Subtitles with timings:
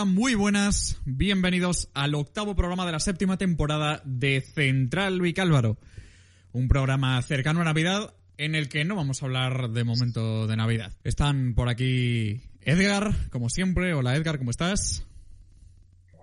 [0.00, 0.98] Hola, muy buenas.
[1.04, 5.76] Bienvenidos al octavo programa de la séptima temporada de Central Vicálvaro.
[6.52, 10.56] Un programa cercano a Navidad en el que no vamos a hablar de momento de
[10.56, 10.96] Navidad.
[11.04, 13.92] Están por aquí Edgar, como siempre.
[13.92, 15.06] Hola Edgar, ¿cómo estás?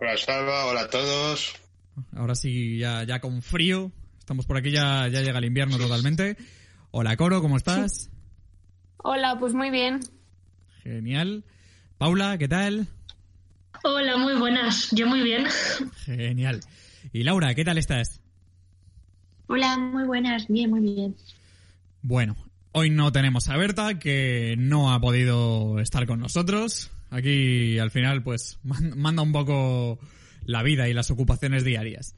[0.01, 1.53] Hola Salva, hola a todos.
[2.15, 3.91] Ahora sí, ya, ya con frío.
[4.17, 6.35] Estamos por aquí, ya, ya llega el invierno totalmente.
[6.89, 8.09] Hola Coro, ¿cómo estás?
[8.97, 9.99] Hola, pues muy bien.
[10.81, 11.43] Genial.
[11.99, 12.87] Paula, ¿qué tal?
[13.83, 14.89] Hola, muy buenas.
[14.91, 15.45] Yo muy bien.
[16.05, 16.61] Genial.
[17.13, 18.21] Y Laura, ¿qué tal estás?
[19.47, 20.47] Hola, muy buenas.
[20.47, 21.15] Bien, muy bien.
[22.01, 22.35] Bueno,
[22.71, 26.91] hoy no tenemos a Berta, que no ha podido estar con nosotros.
[27.09, 29.99] Aquí, al final, pues, manda un poco
[30.45, 32.15] la vida y las ocupaciones diarias.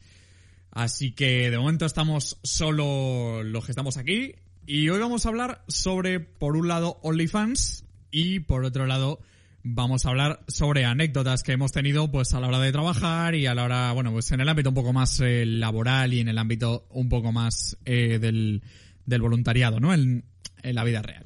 [0.72, 4.36] Así que, de momento, estamos solo los que estamos aquí.
[4.66, 9.20] Y hoy vamos a hablar sobre, por un lado, OnlyFans y, por otro lado,
[9.64, 13.46] vamos a hablar sobre anécdotas que hemos tenido pues a la hora de trabajar y
[13.46, 16.30] a la hora, bueno, pues en el ámbito un poco más eh, laboral y en
[16.30, 18.64] el ámbito un poco más eh, del,
[19.06, 19.94] del, voluntariado, ¿no?
[19.94, 20.24] En,
[20.62, 21.26] la vida real.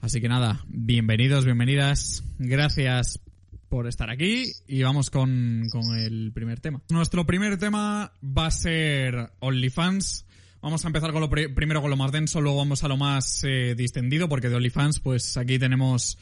[0.00, 3.18] Así que nada, bienvenidos, bienvenidas, gracias
[3.68, 6.80] por estar aquí y vamos con, con el primer tema.
[6.90, 10.26] Nuestro primer tema va a ser OnlyFans.
[10.62, 13.42] Vamos a empezar con lo primero con lo más denso, luego vamos a lo más
[13.42, 16.18] eh, distendido, porque de OnlyFans, pues aquí tenemos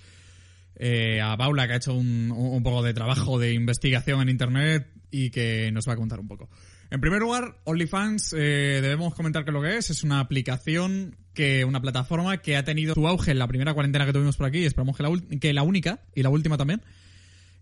[0.77, 4.89] eh, a Paula, que ha hecho un, un, poco de trabajo de investigación en Internet
[5.11, 6.49] y que nos va a contar un poco.
[6.91, 11.65] En primer lugar, OnlyFans, eh, debemos comentar que lo que es, es una aplicación que,
[11.65, 14.59] una plataforma que ha tenido su auge en la primera cuarentena que tuvimos por aquí,
[14.59, 16.83] y esperamos que la, que la única, y la última también.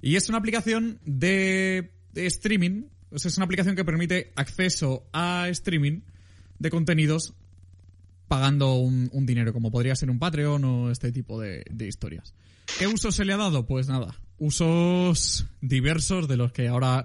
[0.01, 5.07] Y es una aplicación de, de streaming, o sea, es una aplicación que permite acceso
[5.13, 6.01] a streaming
[6.59, 7.35] de contenidos
[8.33, 12.33] pagando un, dinero, como podría ser un Patreon o este tipo de, historias.
[12.79, 13.67] ¿Qué uso se le ha dado?
[13.67, 17.05] Pues nada, usos diversos de los que ahora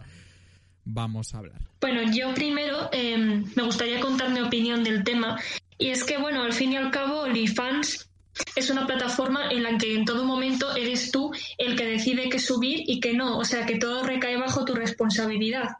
[0.85, 1.59] vamos a hablar.
[1.81, 5.37] Bueno, yo primero eh, me gustaría contar mi opinión del tema.
[5.77, 8.09] Y es que, bueno, al fin y al cabo, OnlyFans
[8.55, 12.39] es una plataforma en la que en todo momento eres tú el que decide qué
[12.39, 13.37] subir y qué no.
[13.37, 15.71] O sea, que todo recae bajo tu responsabilidad.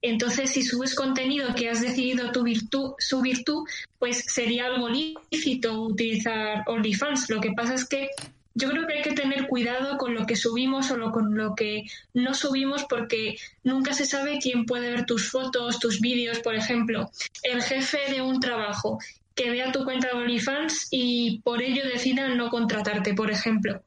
[0.00, 3.66] Entonces, si subes contenido que has decidido tu virtud, subir tú,
[3.98, 7.30] pues sería algo lícito utilizar OnlyFans.
[7.30, 8.10] Lo que pasa es que
[8.54, 11.84] yo creo que hay que tener cuidado con lo que subimos o con lo que
[12.14, 17.10] no subimos porque nunca se sabe quién puede ver tus fotos, tus vídeos, por ejemplo.
[17.42, 18.98] El jefe de un trabajo
[19.34, 23.82] que vea tu cuenta de OnlyFans y por ello decida no contratarte, por ejemplo.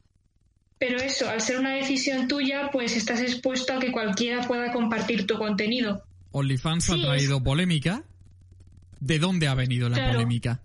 [0.82, 5.28] Pero eso, al ser una decisión tuya, pues estás expuesto a que cualquiera pueda compartir
[5.28, 6.04] tu contenido.
[6.32, 7.44] OnlyFans sí, ha traído es...
[7.44, 8.04] polémica.
[9.00, 10.14] ¿De dónde ha venido la claro.
[10.14, 10.60] polémica?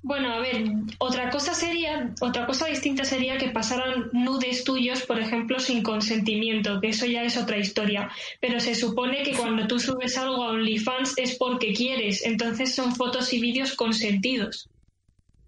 [0.00, 0.64] Bueno, a ver,
[0.96, 6.80] otra cosa sería, otra cosa distinta sería que pasaran nudes tuyos, por ejemplo, sin consentimiento,
[6.80, 8.10] que eso ya es otra historia.
[8.40, 12.96] Pero se supone que cuando tú subes algo a OnlyFans es porque quieres, entonces son
[12.96, 14.70] fotos y vídeos consentidos,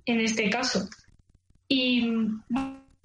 [0.04, 0.86] en este caso.
[1.66, 2.10] Y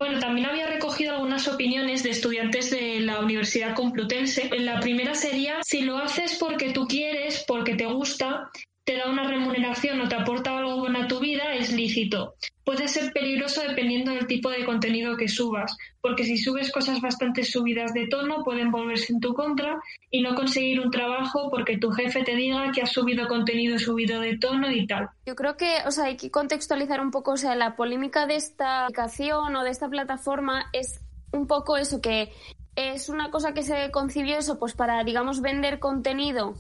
[0.02, 4.50] bueno, también había recogido algunas opiniones de estudiantes de la Universidad Complutense.
[4.58, 8.50] La primera sería, si lo haces porque tú quieres, porque te gusta,
[8.84, 12.36] te da una remuneración o te aporta algo bueno a tu vida, es lícito.
[12.64, 17.44] Puede ser peligroso dependiendo del tipo de contenido que subas, porque si subes cosas bastante
[17.44, 19.80] subidas de tono pueden volverse en tu contra
[20.10, 24.20] y no conseguir un trabajo porque tu jefe te diga que has subido contenido subido
[24.20, 25.10] de tono y tal.
[25.26, 28.36] Yo creo que, o sea, hay que contextualizar un poco, o sea, la polémica de
[28.36, 31.02] esta aplicación o de esta plataforma es
[31.32, 32.32] un poco eso que
[32.76, 36.56] es una cosa que se concibió eso pues para digamos vender contenido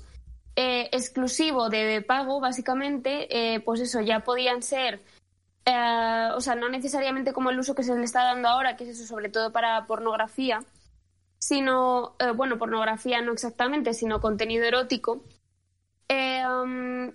[0.55, 5.01] eh, exclusivo de pago, básicamente, eh, pues eso, ya podían ser,
[5.65, 8.83] eh, o sea, no necesariamente como el uso que se le está dando ahora, que
[8.83, 10.59] es eso, sobre todo para pornografía,
[11.39, 15.23] sino, bueno, pornografía no exactamente, sino contenido erótico.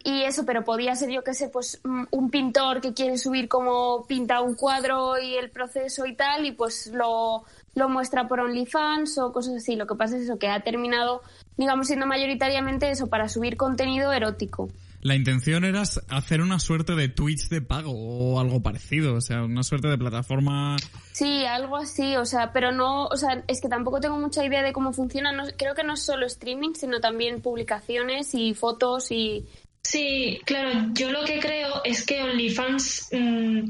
[0.05, 3.49] Y eso, pero podía ser, yo qué sé, pues mm, un pintor que quiere subir
[3.49, 7.45] como pinta un cuadro y el proceso y tal, y pues lo,
[7.77, 9.77] lo muestra por OnlyFans o cosas así.
[9.77, 11.23] Lo que pasa es eso, que ha terminado,
[11.57, 14.69] digamos, siendo mayoritariamente eso, para subir contenido erótico.
[15.03, 19.45] La intención era hacer una suerte de Twitch de pago o algo parecido, o sea,
[19.45, 20.77] una suerte de plataforma.
[21.13, 24.63] Sí, algo así, o sea, pero no, o sea, es que tampoco tengo mucha idea
[24.63, 25.31] de cómo funciona.
[25.33, 29.47] No, creo que no es solo streaming, sino también publicaciones y fotos y.
[29.83, 33.69] Sí, claro, yo lo que creo es que OnlyFans mm,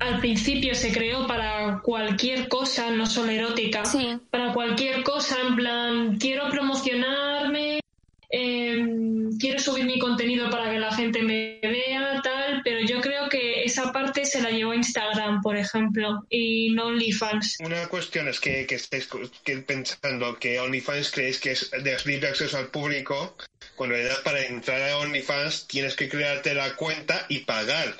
[0.00, 4.18] al principio se creó para cualquier cosa, no solo erótica, Sí.
[4.30, 7.80] para cualquier cosa, en plan, quiero promocionarme,
[8.30, 8.86] eh,
[9.38, 13.62] quiero subir mi contenido para que la gente me vea, tal, pero yo creo que
[13.64, 17.56] esa parte se la llevó Instagram, por ejemplo, y no OnlyFans.
[17.60, 19.08] Una cuestión es que, que estéis
[19.44, 23.36] que pensando que OnlyFans creéis que es de libre acceso al público,
[23.76, 27.94] cuando en realidad para entrar a OnlyFans tienes que crearte la cuenta y pagar.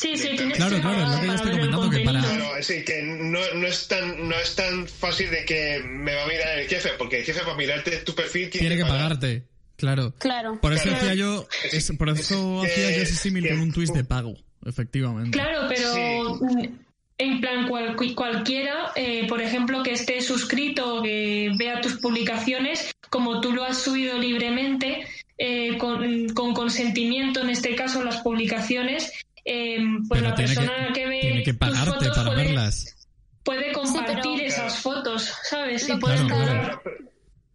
[0.00, 1.70] Sí, sí, tienes Claro, que claro, es lo pagar que yo para estoy ver el
[1.70, 2.20] comentando, que para-.
[2.36, 6.22] Claro, decir, que no, no, es tan, no es tan fácil de que me va
[6.24, 8.98] a mirar el jefe, porque el jefe para mirarte tu perfil Tiene que pagar.
[8.98, 9.42] pagarte,
[9.76, 10.14] claro.
[10.18, 10.60] Claro.
[10.60, 10.98] Por eso Claro.
[10.98, 13.90] hacía yo, es- por eso Es que- hacía yo ese símil que- con un Twitch
[13.92, 15.30] de pago, efectivamente.
[15.36, 16.70] Claro, pero Sí.
[17.18, 22.92] en plan cual- cualquiera, eh, por ejemplo, que esté suscrito o que vea tus publicaciones,
[23.10, 25.04] como tú lo has subido libremente,
[25.40, 29.12] eh, con, con consentimiento, en este caso las publicaciones,
[29.48, 29.78] eh,
[30.08, 32.44] pues Pero la tiene persona que, que, ve tiene que tus pagarte fotos para puede,
[32.44, 32.96] verlas.
[33.44, 35.88] puede compartir pero- esas fotos, ¿sabes?
[35.88, 36.82] Y, Lo pueden Claro,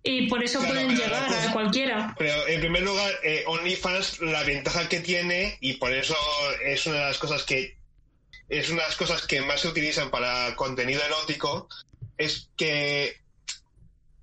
[0.03, 2.15] y por eso Claro, pueden llegar cosa- a cualquiera.
[2.17, 6.15] Pero en primer lugar, eh, OnlyFans, la ventaja que tiene, y por eso
[6.65, 7.77] es una de las cosas que
[8.49, 11.69] es una de las cosas que más se utilizan para contenido erótico,
[12.17, 13.22] es que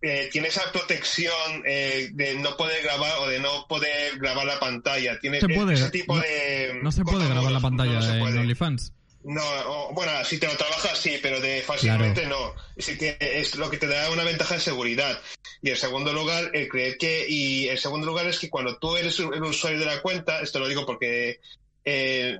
[0.02, 4.58] eh, tiene esa protección eh, de no poder grabar o de no poder grabar la
[4.58, 5.18] pantalla.
[5.20, 8.18] Tiene Se puede- ese tipo no- de No se puede grabar la pantalla no en
[8.20, 8.38] puede.
[8.38, 8.92] OnlyFans.
[9.22, 12.54] No, o- bueno, si te lo trabajas sí, pero de fácilmente no.
[12.78, 15.20] Sí que es lo que te da una ventaja de seguridad.
[15.60, 18.96] Y en segundo lugar, el creer que y el segundo lugar es que cuando tú
[18.96, 21.38] eres el usuario de la cuenta, esto lo digo porque
[21.84, 22.38] eh,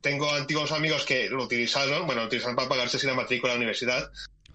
[0.00, 3.56] tengo antiguos amigos que lo utilizaron, bueno, lo utilizaron para pagarse así la matrícula a
[3.56, 4.08] la universidad.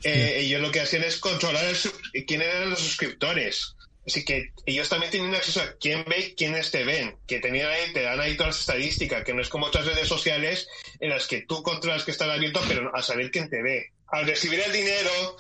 [0.03, 1.65] Eh, ellos lo que hacían es controlar
[2.13, 3.75] el quién eran los suscriptores.
[4.07, 7.69] Así que ellos también tienen acceso a quién ve y quiénes te ven, que tenían
[7.69, 10.67] ahí, te dan ahí todas las estadísticas, que no es como otras redes sociales
[10.99, 13.91] en las que tú controlas que están abiertos, pero a saber quién te ve.
[14.07, 15.37] Al recibir el dinero,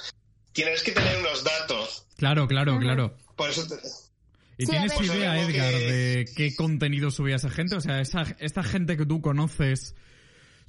[0.51, 2.05] tienes que tener unos datos.
[2.17, 3.17] Claro, claro, claro.
[3.35, 3.75] Por eso te-
[4.57, 7.75] ¿Y Sí, tienes idea, Pues Edgar, que- de qué contenido subía esa gente?
[7.75, 9.95] O sea, esa, esta gente que tú conoces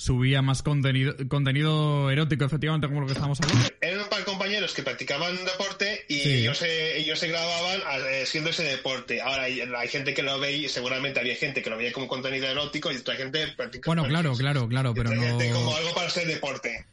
[0.00, 3.69] subía más contenido, contenido erótico, efectivamente, como lo que estamos hablando.
[3.82, 6.32] eran un par de compañeros que practicaban un deporte y Sí.
[6.37, 7.81] ellos, se, ellos se grababan
[8.11, 9.20] eh, haciendo ese deporte.
[9.20, 12.08] Ahora hay, hay gente que lo ve y seguramente había gente que lo veía como
[12.08, 13.88] contenido erótico y otra gente practica.
[13.91, 15.76] Bueno, claro, claro, claro, pero gente como no...
[15.76, 16.87] algo para hacer deporte.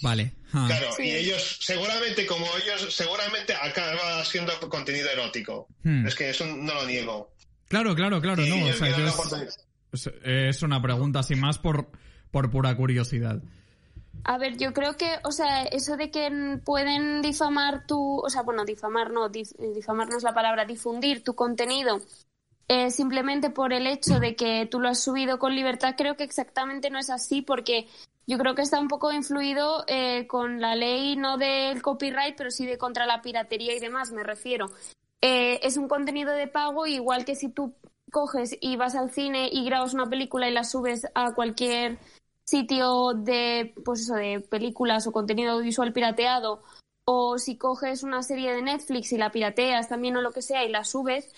[0.00, 0.32] Vale.
[0.54, 0.64] ah.
[0.66, 1.02] Claro, Sí.
[1.04, 5.68] y ellos seguramente, como ellos, seguramente acaba siendo contenido erótico.
[5.82, 6.06] Hmm.
[6.06, 7.30] Es que eso no lo niego.
[7.68, 8.64] Claro, claro, claro, Y no.
[8.66, 9.06] O sea, yo
[9.92, 11.88] es, es- es una pregunta así más por,
[12.36, 13.40] por pura curiosidad.
[14.24, 18.42] A ver, yo creo que, o sea, eso de que pueden difamar tu, o sea,
[18.42, 22.02] bueno, difamar no, eh, difamar no es la palabra, difundir tu contenido
[22.68, 26.24] eh, simplemente por el hecho de que tú lo has subido con libertad, creo que
[26.24, 27.86] exactamente no es así porque
[28.26, 32.50] yo creo que está un poco influido eh, con la ley no del copyright, pero
[32.50, 34.66] sí de contra la piratería y demás, me refiero.
[35.22, 37.72] Eh, es un contenido de pago, igual que si tú
[38.10, 41.98] coges y vas al cine y grabas una película y la subes a cualquier
[42.46, 46.62] sitio de pues eso de películas o contenido audiovisual pirateado
[47.04, 50.64] o si coges una serie de Netflix y la pirateas también o lo que sea
[50.64, 51.34] y la subes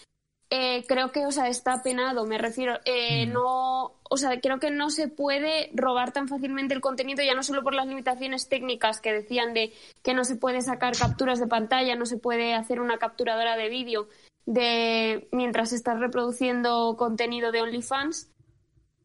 [0.50, 3.32] eh, creo que o sea está penado me refiero eh, Mm.
[3.32, 7.42] no o sea creo que no se puede robar tan fácilmente el contenido ya no
[7.42, 9.72] solo por las limitaciones técnicas que decían de
[10.02, 13.68] que no se puede sacar capturas de pantalla no se puede hacer una capturadora de
[13.68, 14.08] vídeo
[14.46, 18.30] de mientras estás reproduciendo contenido de OnlyFans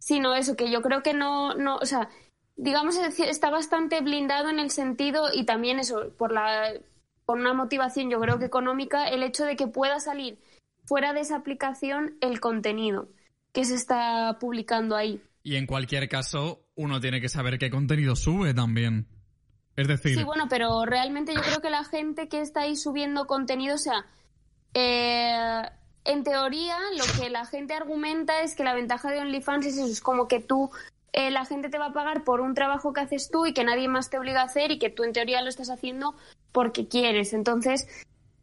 [0.03, 2.09] sino eso, que yo creo que no, no, o sea,
[2.57, 6.73] digamos, está bastante blindado en el sentido y también eso, por la,
[7.25, 10.39] por una motivación yo creo que económica, el hecho de que pueda salir
[10.83, 13.07] fuera de esa aplicación el contenido
[13.53, 15.21] que se está publicando ahí.
[15.41, 19.07] Y en cualquier caso, uno tiene que saber qué contenido sube también.
[19.77, 23.25] Es decir, Sí, bueno, pero realmente yo creo que la gente que está ahí subiendo
[23.25, 24.05] contenido, o sea,
[24.73, 25.61] eh,
[26.05, 29.87] en teoría lo que la gente argumenta es que la ventaja de OnlyFans es eso,
[29.87, 30.69] es como que tú,
[31.13, 33.63] eh, la gente te va a pagar por un trabajo que haces tú y que
[33.63, 36.15] nadie más te obliga a hacer y que tú en teoría lo estás haciendo
[36.51, 37.33] porque quieres.
[37.33, 37.87] Entonces,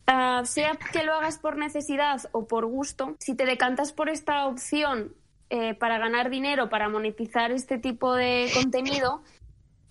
[0.07, 4.47] ah, sea que lo hagas por necesidad o por gusto, si te decantas por esta
[4.47, 5.15] opción
[5.51, 9.23] eh, para ganar dinero, para monetizar este tipo de contenido,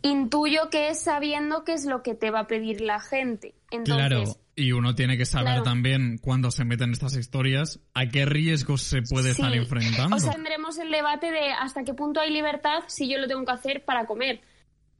[0.01, 3.53] intuyo que es sabiendo qué es lo que te va a pedir la gente.
[3.83, 4.23] claro,
[4.59, 9.01] y uno tiene que saber también cuando se meten estas historias a qué riesgos se
[9.01, 10.15] puede estar enfrentando.
[10.15, 13.45] O sea, tendremos el debate de hasta qué punto hay libertad si yo lo tengo
[13.45, 14.41] que hacer para comer.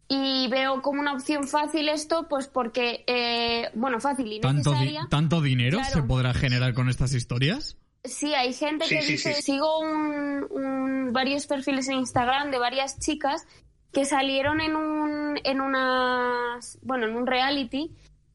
[0.07, 4.73] Y veo como una opción fácil esto, pues porque, eh, bueno, fácil y ¿Tanto,
[5.09, 7.77] ¿Tanto dinero se podrá generar con estas historias?
[8.03, 13.45] Sí, hay gente que dice, sigo un, varios perfiles en Instagram de varias chicas
[13.91, 17.91] que salieron en un, en una, bueno, en un reality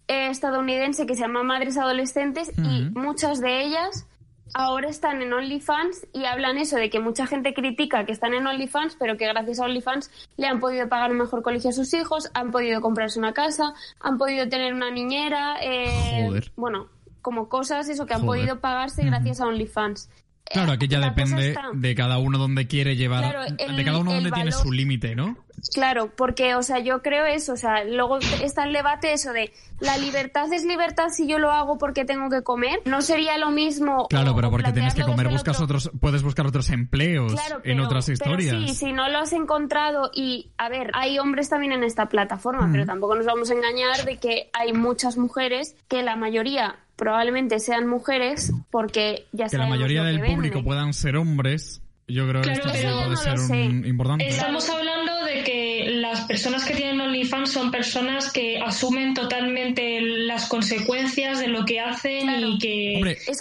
[0.08, 4.06] estadounidense que se llama Madres Adolescentes y muchas de ellas
[4.52, 8.46] ahora están en OnlyFans y hablan eso de que mucha gente critica que están en
[8.46, 11.92] OnlyFans, pero que gracias a OnlyFans le han podido pagar un mejor colegio a sus
[11.94, 16.88] hijos, han podido comprarse una casa, han podido tener una niñera, eh, bueno,
[17.22, 20.10] como cosas eso que han podido pagarse gracias a OnlyFans.
[20.44, 24.52] Claro, aquí ya depende de cada uno donde quiere llevar, de cada uno donde tiene
[24.52, 25.36] su límite, ¿no?
[25.72, 29.52] Claro, porque, o sea, yo creo eso, o sea, luego está el debate eso de
[29.80, 33.50] la libertad es libertad si yo lo hago porque tengo que comer, no sería lo
[33.50, 34.06] mismo.
[34.08, 37.34] Claro, pero porque tienes que comer, buscas otros, puedes buscar otros empleos
[37.64, 38.56] en otras historias.
[38.56, 42.68] sí, si no lo has encontrado y, a ver, hay hombres también en esta plataforma,
[42.70, 47.58] pero tampoco nos vamos a engañar de que hay muchas mujeres que la mayoría probablemente
[47.60, 52.52] sean mujeres porque ya que la mayoría del público puedan ser hombres yo creo que
[52.52, 54.28] esto puede ser un importante.
[54.28, 60.46] Estamos hablando de que las personas que tienen OnlyFans son personas que asumen totalmente las
[60.46, 63.40] consecuencias de lo que hacen y que, Hombre, es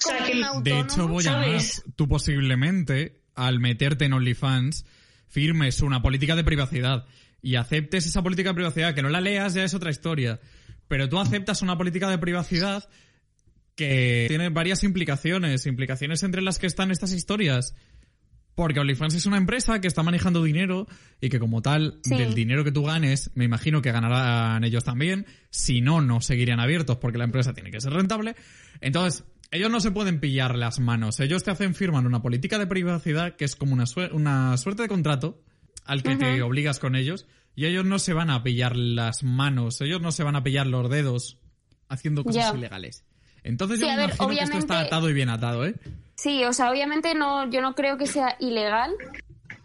[0.64, 4.86] de hecho voy a más tú posiblemente al meterte en OnlyFans
[5.28, 7.06] firmes una política de privacidad
[7.42, 10.40] y aceptes esa política de privacidad que no la leas ya es otra historia.
[10.88, 12.88] Pero tú aceptas una política de privacidad
[13.76, 17.76] que tiene varias implicaciones, implicaciones entre las que están estas historias.
[18.56, 20.86] Porque OnlyFans es una empresa que está manejando dinero
[21.20, 25.26] y que como tal, del dinero que tú ganes, me imagino que ganarán ellos también.
[25.50, 28.36] Si no, no seguirían abiertos porque la empresa tiene que ser rentable.
[28.80, 31.20] Entonces, ellos no se pueden pillar las manos.
[31.20, 34.88] Ellos te hacen firmar una política de privacidad que es como una, una suerte de
[34.88, 35.42] contrato
[35.86, 37.26] al que te obligas con ellos.
[37.56, 40.66] Y ellos no se van a pillar las manos, ellos no se van a pillar
[40.66, 41.40] los dedos
[41.88, 43.04] haciendo cosas ilegales.
[43.44, 45.76] Entonces yo me imagino que esto está atado y bien atado, ¿eh?
[46.16, 48.94] Sí, o sea, obviamente no, yo no creo que sea ilegal,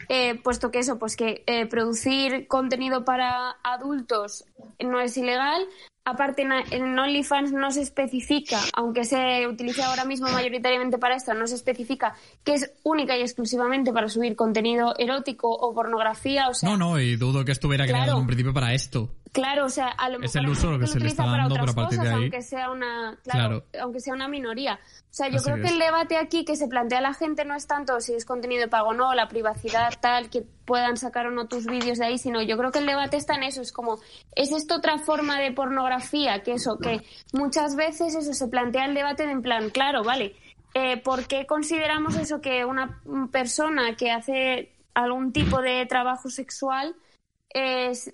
[0.09, 4.45] eh, puesto que eso, pues que eh, producir contenido para adultos
[4.81, 5.63] no es ilegal,
[6.11, 11.47] Aparte, en OnlyFans no se especifica, aunque se utilice ahora mismo mayoritariamente para esto, no
[11.47, 16.49] se especifica que es única y exclusivamente para subir contenido erótico o pornografía.
[16.49, 19.11] O sea, no, no, y dudo que estuviera creado en un principio para esto.
[19.33, 21.55] Claro, o sea, a lo mejor es el uso lo que se le está dando,
[21.55, 24.81] pero a partir de ahí, aunque sea una, claro, aunque sea una minoría.
[25.11, 27.67] O sea, yo creo que el debate aquí que se plantea la gente no es
[27.67, 31.31] tanto si es contenido de pago o no, la privacidad tal, que puedan sacar o
[31.31, 33.73] no tus vídeos de ahí, sino yo creo que el debate está en eso, es
[33.73, 33.99] como,
[34.35, 35.98] ¿es esto otra forma de pornografía?
[36.43, 37.03] Que eso, que
[37.33, 40.35] muchas veces eso se plantea el debate de en plan, claro, vale,
[40.75, 46.95] eh, ¿por qué consideramos eso que una persona que hace algún tipo de trabajo sexual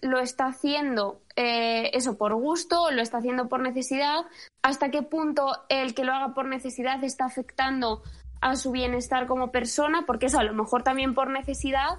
[0.03, 4.25] lo está haciendo eh, eso por gusto lo está haciendo por necesidad,
[4.62, 8.03] hasta qué punto el que lo haga por necesidad está afectando
[8.41, 11.99] a su bienestar como persona, porque eso a lo mejor también por necesidad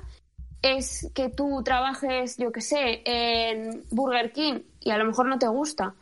[0.61, 5.37] es que tú trabajes, yo qué sé, en Burger King y a lo mejor no
[5.37, 5.95] te gusta.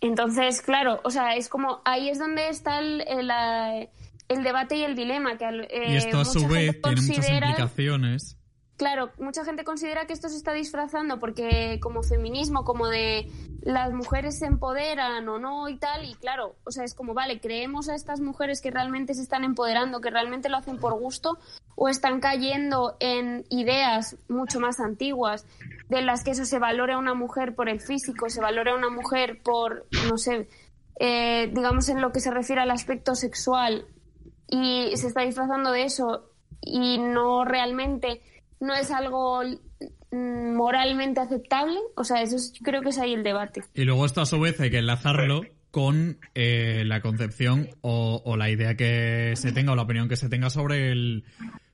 [0.00, 3.02] Entonces, claro, o sea, es como ahí es donde está el,
[4.28, 5.36] el, debate y el dilema.
[5.36, 8.36] Que, eh, y esto a su vez tiene muchas implicaciones
[8.80, 13.30] Claro, mucha gente considera que esto se está disfrazando porque como feminismo, como de
[13.60, 17.40] las mujeres se empoderan o no y tal, y claro, o sea, es como, vale,
[17.40, 21.38] creemos a estas mujeres que realmente se están empoderando, que realmente lo hacen por gusto,
[21.74, 25.44] o están cayendo en ideas mucho más antiguas
[25.90, 28.76] de las que eso se valore a una mujer por el físico, se valore a
[28.76, 30.48] una mujer por, no sé,
[30.98, 33.86] eh, digamos en lo que se refiere al aspecto sexual,
[34.50, 36.30] y se está disfrazando de eso
[36.60, 38.20] y no realmente
[38.58, 39.42] no es algo
[40.10, 41.78] mm, moralmente aceptable.
[41.96, 43.62] O sea, eso creo que es ahí el debate.
[43.74, 48.50] Y luego esto a su vez hay que enlazarlo con eh, la concepción o, la
[48.50, 51.24] idea que se tenga o la opinión que se tenga sobre el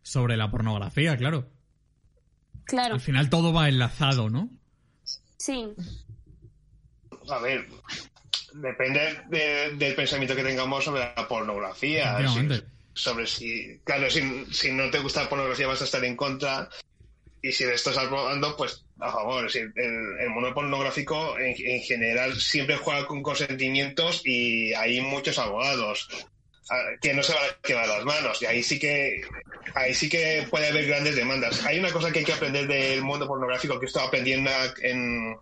[0.03, 1.49] sobre la pornografía, claro.
[2.67, 2.95] Claro.
[2.95, 4.51] Al final todo va enlazado, ¿no?
[5.39, 5.67] Sí.
[7.31, 7.67] A ver,
[8.55, 9.23] depende
[9.77, 12.19] del pensamiento que tengamos sobre la pornografía
[12.97, 16.71] sobre si, claro, si, si no te gusta la pornografía vas a estar en contra
[17.43, 19.49] y si de esto estás probando, pues a favor.
[19.55, 19.73] el,
[20.19, 26.09] el, mundo pornográfico en, general siempre juega con consentimientos y hay muchos abogados
[27.01, 29.23] que no se van a quedar las manos y ahí sí que
[29.75, 31.65] ahí sí que puede haber grandes demandas.
[31.65, 34.51] Hay una cosa que hay que aprender del mundo pornográfico que he estado aprendiendo
[34.83, 35.37] en,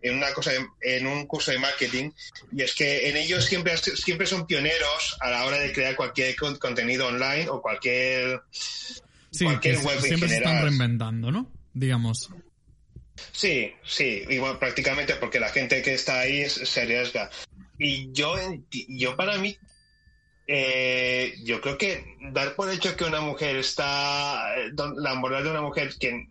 [0.00, 2.10] en una cosa en un curso de marketing
[2.52, 6.34] y es que en ellos siempre siempre son pioneros a la hora de crear cualquier
[6.36, 8.40] contenido online o cualquier
[9.30, 11.50] sí, cualquier web siempre se están reinventando, ¿no?
[11.72, 12.30] Digamos.
[13.32, 17.30] Sí, sí, igual prácticamente porque la gente que está ahí se arriesga.
[17.78, 18.36] Y yo,
[18.70, 19.56] yo para mí,
[20.46, 24.54] eh, yo creo que dar por hecho que una mujer está,
[24.96, 26.26] la moral de una mujer que,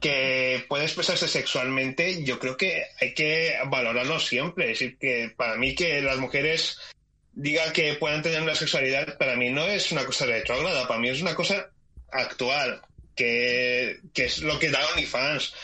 [0.00, 4.72] que puede expresarse sexualmente, yo creo que hay que valorarlo siempre.
[4.72, 6.78] Es decir, que para mí que las mujeres
[7.32, 11.08] digan que puedan tener una sexualidad, para mí no es una cosa retrógrada, para mí
[11.08, 11.70] es una cosa
[12.10, 12.82] actual
[13.14, 15.54] que, es lo que da OnlyFans.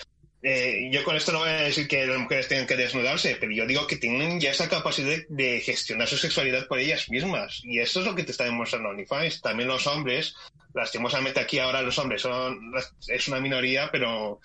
[0.49, 3.51] Eh, yo con esto no voy a decir que las mujeres tengan que desnudarse, pero
[3.51, 7.63] yo digo que tienen ya esa capacidad de gestionar su sexualidad por ellas mismas.
[7.65, 9.41] Y eso es lo que te está demostrando OnlyFans.
[9.43, 10.37] También los hombres,
[10.73, 12.61] lastimosamente aquí ahora los hombres son
[13.09, 14.39] es una minoría, pero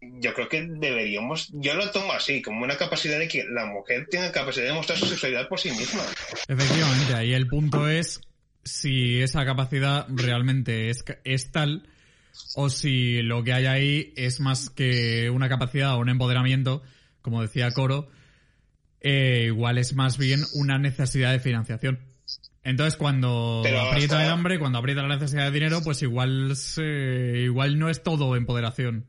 [0.00, 4.06] yo creo que deberíamos, yo lo tomo así, como una capacidad de que la mujer
[4.10, 6.04] tenga capacidad de mostrar su sexualidad por sí misma.
[6.48, 8.22] Efectivamente, ahí el punto es
[8.64, 11.86] si esa capacidad realmente es, es tal
[12.54, 16.82] o si lo que hay ahí es más que una capacidad o un empoderamiento,
[17.22, 18.08] como decía Coro,
[19.00, 22.00] eh, igual es más bien una necesidad de financiación.
[22.62, 27.90] Entonces, cuando aprieta el hambre, cuando aprieta la necesidad de dinero, pues igual, igual no
[27.90, 29.06] es todo empoderación.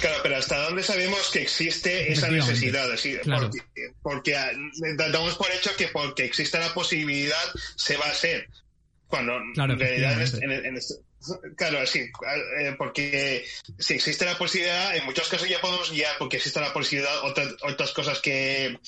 [0.00, 2.88] Claro, pero ¿hasta dónde sabemos que existe esa necesidad?
[4.02, 4.50] Porque, ah,
[5.10, 7.36] damos por hecho que porque existe la posibilidad
[7.76, 8.48] se va a hacer.
[9.08, 10.80] Cuando en realidad en,
[11.56, 13.44] Claro, sí, eh, porque
[13.78, 17.54] si existe la posibilidad, en muchos casos ya podemos ya, porque existe la posibilidad, otras,
[17.62, 18.78] otras cosas que,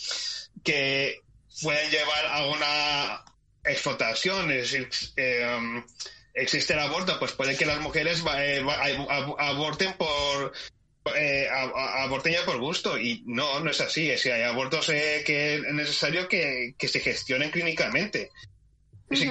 [0.63, 1.21] que
[1.63, 3.25] pueden llevar a una
[3.65, 5.83] explotación, es decir, eh,
[6.35, 8.65] existe el aborto, pues puede que las mujeres eh,
[9.39, 10.53] aborten por
[11.97, 16.29] aborten ya por gusto y no, no es así, es hay abortos que es necesario
[16.29, 18.31] que, que se gestionen clínicamente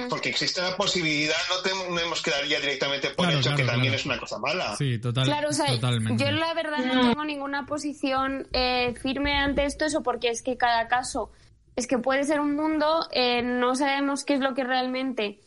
[0.08, 4.04] porque existe la posibilidad, no tenemos que dar ya directamente por hecho que también es
[4.04, 4.76] una cosa mala.
[4.76, 6.24] Sí, total, claro, o sea, totalmente.
[6.24, 10.56] Yo la verdad no tengo ninguna posición eh, firme ante esto, eso porque es que
[10.56, 11.30] cada caso
[11.76, 15.38] es que puede ser un mundo, eh, no sabemos qué es lo que realmente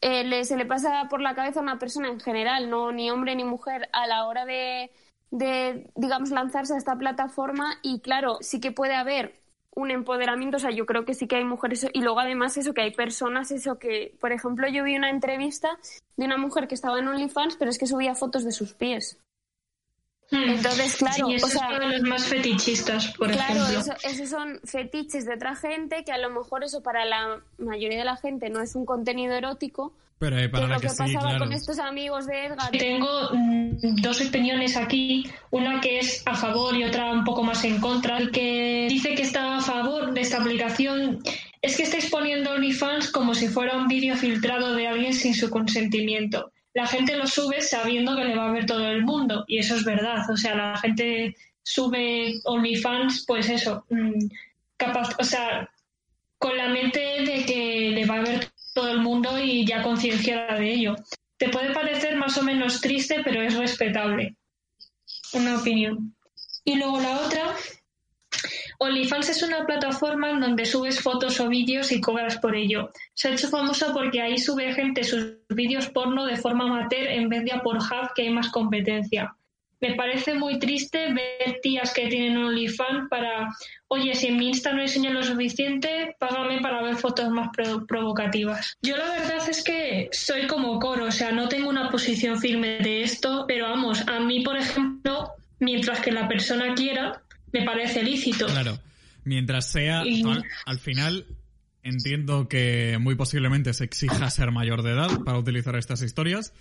[0.00, 3.34] eh, se le pasa por la cabeza a una persona en general, no ni hombre
[3.34, 4.92] ni mujer, a la hora de,
[5.32, 9.40] de, digamos, lanzarse a esta plataforma y claro, sí que puede haber
[9.78, 12.74] un empoderamiento, o sea, yo creo que sí que hay mujeres y luego además eso
[12.74, 15.78] que hay personas, eso que, por ejemplo, yo vi una entrevista
[16.16, 19.20] de una mujer que estaba en OnlyFans, pero es que subía fotos de sus pies.
[20.32, 20.50] Hmm.
[20.50, 23.66] Entonces, claro, o sea, los más fetichistas, por ejemplo.
[23.68, 28.00] Claro, esos son fetiches de otra gente que a lo mejor eso para la mayoría
[28.00, 31.52] de la gente no es un contenido erótico, pero eh, para lo que, pasaba con
[31.52, 32.70] estos amigos de Edgar.
[32.72, 37.64] Tengo mm, dos opiniones aquí, una que es a favor y otra un poco más
[37.64, 38.18] en contra.
[38.18, 41.20] El que dice que está a favor de esta aplicación
[41.62, 45.50] es que está exponiendo OnlyFans como si fuera un vídeo filtrado de alguien sin su
[45.50, 46.50] consentimiento.
[46.74, 49.76] La gente lo sube sabiendo que le va a ver todo el mundo y eso
[49.76, 50.28] es verdad.
[50.30, 54.26] O sea, la gente sube OnlyFans, pues eso, mm,
[54.76, 55.68] capaz, o sea,
[56.38, 60.58] con la mente de que le va a ver todo el mundo y ya concienciada
[60.58, 60.96] de ello.
[61.36, 64.36] Te puede parecer más o menos triste, pero es respetable.
[65.32, 66.16] Una opinión.
[66.64, 67.54] Y luego la otra,
[68.78, 72.90] OnlyFans es una plataforma en donde subes fotos o vídeos y cobras por ello.
[73.14, 77.28] Se ha hecho famosa porque ahí sube gente sus vídeos porno de forma amateur en
[77.28, 79.34] vez de a por Hub que hay más competencia
[79.80, 83.48] me parece muy triste ver tías que tienen OnlyFans para,
[83.88, 87.50] oye, si en mi Insta no enseño lo suficiente, págame para ver fotos más
[87.86, 88.76] provocativas.
[88.82, 92.78] Yo la verdad es que soy como coro, o sea, no tengo una posición firme
[92.78, 98.02] de esto, pero vamos, a mí, por ejemplo, mientras que la persona quiera, me parece
[98.02, 98.46] lícito.
[98.46, 98.78] Claro,
[99.24, 100.02] mientras sea,
[100.66, 101.26] al final
[101.84, 106.52] entiendo que muy posiblemente se exija ser mayor de edad para utilizar estas historias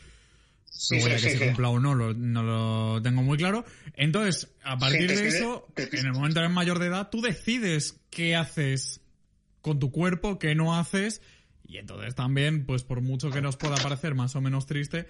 [0.69, 3.65] Sí, que se cumpla o no, no lo tengo muy claro.
[3.95, 7.99] Entonces, a partir de eso, en el momento de eres mayor de edad, tú decides
[8.11, 9.01] qué haces
[9.61, 11.21] con tu cuerpo, qué no haces.
[11.65, 15.07] Y entonces también, pues por mucho que nos pueda parecer más o menos triste,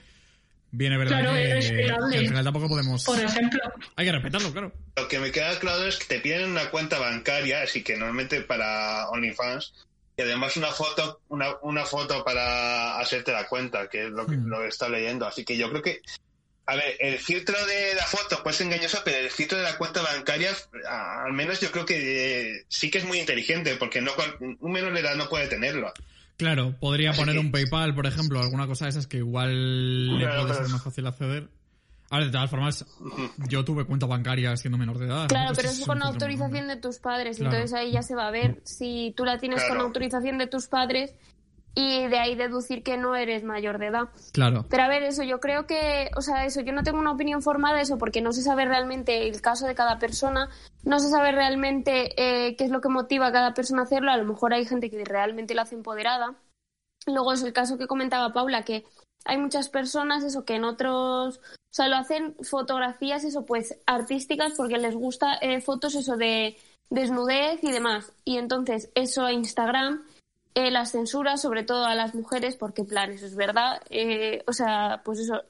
[0.71, 3.03] viene verdad claro, que, que, al final tampoco podemos...
[3.03, 3.59] Por ejemplo...
[3.95, 4.73] Hay que respetarlo, claro.
[4.95, 8.41] Lo que me queda claro es que te piden una cuenta bancaria, así que normalmente
[8.41, 9.73] para OnlyFans
[10.17, 14.35] y además una foto, una, una foto para hacerte la cuenta, que es lo que,
[14.35, 14.47] hmm.
[14.47, 15.27] lo está leyendo.
[15.27, 16.01] Así que yo creo que
[16.65, 19.77] a ver, el filtro de la foto puede ser engañoso, pero el filtro de la
[19.77, 20.51] cuenta bancaria,
[20.89, 24.93] al menos yo creo que eh, sí que es muy inteligente, porque no un menor
[24.93, 25.93] de edad no puede tenerlo.
[26.35, 30.53] Claro, podría poner un PayPal, por ejemplo, alguna cosa de esas que igual le puede
[30.55, 31.47] ser más fácil acceder.
[32.09, 32.85] Ahora, de todas formas,
[33.49, 35.27] yo tuve cuenta bancaria siendo menor de edad.
[35.27, 38.61] Claro, pero es con autorización de tus padres, entonces ahí ya se va a ver.
[38.63, 41.13] Si tú la tienes con autorización de tus padres,
[41.79, 44.09] y de ahí deducir que no eres mayor de edad.
[44.33, 44.65] Claro.
[44.67, 47.43] Pero a ver, eso, yo creo que, o sea, eso, yo no tengo una opinión
[47.43, 50.49] formada de eso porque no se sabe realmente el caso de cada persona,
[50.83, 54.09] no se sabe realmente eh, qué es lo que motiva a cada persona a hacerlo,
[54.09, 56.33] a lo mejor hay gente que realmente lo hace empoderada.
[57.05, 58.83] Luego es el caso que comentaba Paula, que
[59.27, 64.53] hay muchas personas, eso, que en otros, o sea, lo hacen fotografías, eso, pues, artísticas
[64.57, 66.57] porque les gusta eh, fotos, eso, de
[66.89, 68.13] desnudez y demás.
[68.25, 70.03] Y entonces, eso a Instagram
[70.59, 73.79] eh, las censuras, sobre todo a las mujeres, porque plan, eso es verdad.
[73.91, 75.43] Eh, o sea, pues eso,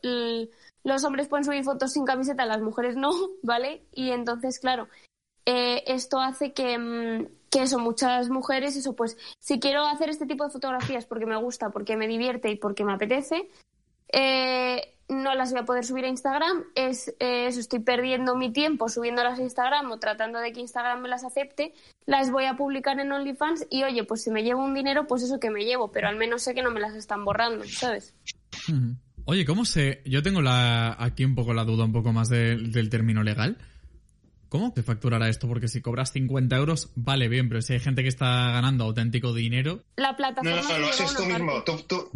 [0.84, 3.12] los hombres pueden subir fotos sin camiseta, las mujeres no,
[3.42, 3.84] ¿vale?
[3.94, 4.90] Y entonces, claro,
[5.46, 10.26] eh, esto hace que, mm, que eso, muchas mujeres, eso, pues, si quiero hacer este
[10.26, 13.50] tipo de fotografías porque me gusta, porque me divierte y porque me apetece,
[14.12, 16.64] eh, no las voy a poder subir a Instagram.
[16.76, 21.02] Es eh, eso, estoy perdiendo mi tiempo subiéndolas a Instagram o tratando de que Instagram
[21.02, 21.74] me las acepte.
[22.06, 25.24] Las voy a publicar en OnlyFans y oye, pues si me llevo un dinero, pues
[25.24, 28.14] eso que me llevo, pero al menos sé que no me las están borrando, ¿sabes?
[29.26, 30.02] Oye, ¿cómo se...?
[30.06, 33.58] Yo tengo la aquí un poco la duda un poco más del término legal.
[34.50, 35.48] ¿Cómo te facturará esto?
[35.48, 39.34] Porque si cobras 50 euros, vale bien, pero si hay gente que está ganando auténtico
[39.34, 39.84] dinero...
[39.98, 40.62] La plataforma...
[40.62, 41.64] No, no, lo haces tú mismo.
[41.64, 42.10] Tú,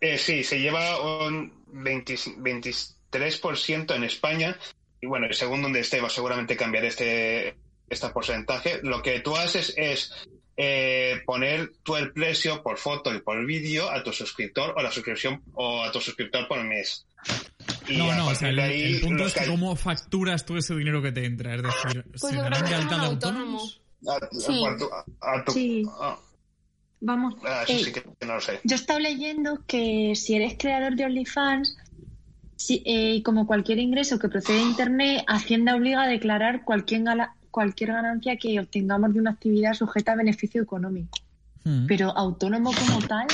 [0.00, 4.56] eh, sí, se lleva un 23% en España.
[5.00, 7.56] Y bueno, según donde esté, va seguramente cambiar este,
[7.88, 8.80] este porcentaje.
[8.82, 10.12] Lo que tú haces es
[10.56, 14.90] eh, poner tú el precio por foto y por vídeo a tu suscriptor o la
[14.90, 17.06] suscripción o a tu suscriptor por mes.
[17.90, 21.24] no, no, o sea, el, punto es que cómo facturas tú ese dinero que te
[21.24, 21.54] entra.
[21.54, 23.80] Es decir, pues ¿se darán de alta de autónomos?
[24.32, 24.62] sí.
[25.52, 25.84] sí.
[27.00, 27.34] Vamos.
[27.44, 28.60] Ah, eh, sí que no lo sé.
[28.64, 31.76] Yo he estado leyendo que si eres creador de OnlyFans,
[32.56, 37.02] si, eh, como cualquier ingreso que procede de Internet, Hacienda obliga a declarar cualquier,
[37.50, 41.18] cualquier ganancia que obtengamos de una actividad sujeta a beneficio económico.
[41.64, 41.86] Hmm.
[41.86, 43.26] Pero autónomo como tal.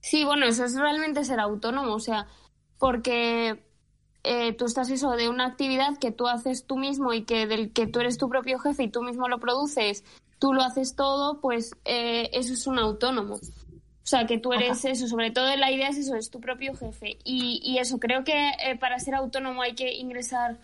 [0.00, 2.26] Sí, bueno, eso es realmente ser autónomo, o sea,
[2.78, 3.62] porque
[4.24, 7.72] eh, tú estás eso de una actividad que tú haces tú mismo y que del
[7.72, 10.04] que tú eres tu propio jefe y tú mismo lo produces
[10.38, 13.34] tú lo haces todo, pues eh, eso es un autónomo.
[13.34, 16.76] O sea, que tú eres eso, sobre todo la idea es eso, es tu propio
[16.76, 17.18] jefe.
[17.24, 20.58] Y, y eso, creo que eh, para ser autónomo hay que ingresar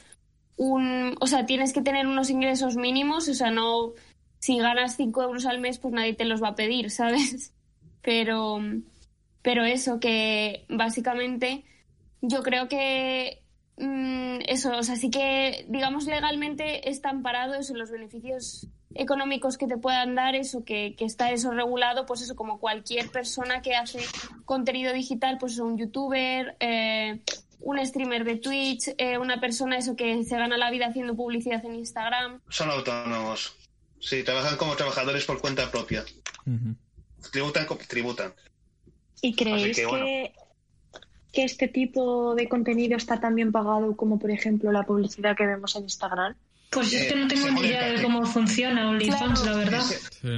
[0.57, 1.17] un...
[1.21, 3.95] O sea, tienes que tener unos ingresos mínimos, o sea, no...
[4.39, 7.53] Si ganas 5 euros al mes, pues nadie te los va a pedir, ¿sabes?
[8.01, 8.61] Pero,
[9.43, 11.65] pero eso, que básicamente
[12.21, 13.43] yo creo que
[13.77, 19.67] mm, eso, o sea, sí que, digamos, legalmente están parados en los beneficios económicos que
[19.67, 23.75] te puedan dar eso, que, que, está eso regulado, pues eso, como cualquier persona que
[23.75, 24.01] hace
[24.45, 27.21] contenido digital, pues un youtuber, eh,
[27.61, 31.65] un streamer de Twitch, eh, una persona eso que se gana la vida haciendo publicidad
[31.65, 32.41] en Instagram.
[32.49, 33.57] Son autónomos.
[34.01, 36.05] Sí, trabajan como trabajadores por cuenta propia.
[37.31, 38.35] Tributan como tributan.
[39.21, 40.33] ¿Y creéis que,
[41.33, 45.47] que este tipo de contenido está tan bien pagado como, por ejemplo, la publicidad que
[45.47, 46.37] vemos en Instagram?
[46.73, 49.85] Pues es que no tengo ni idea de cómo funciona OnlyFans, la verdad.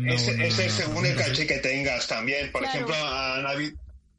[0.06, 2.50] Ese, es según el caché que tengas también.
[2.50, 2.94] Por ejemplo,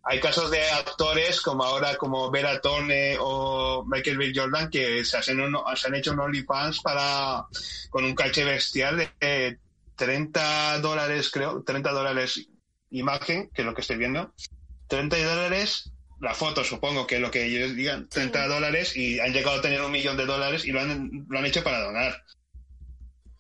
[0.04, 4.32] hay casos de actores como ahora como Vera Thorne o Michael B.
[4.34, 5.40] Jordan que se, hacen
[5.76, 7.46] se han hecho un OnlyFans para
[7.90, 9.58] con un caché bestial de
[9.96, 12.48] 30 dólares, creo, 30 dólares
[12.92, 14.34] imagen, que es lo que estoy viendo.
[14.88, 19.34] 30 dólares la foto, supongo que es lo que ellos digan, 30 dólares y han
[19.34, 22.24] llegado a tener un millón de dólares y lo han, lo han hecho para donar.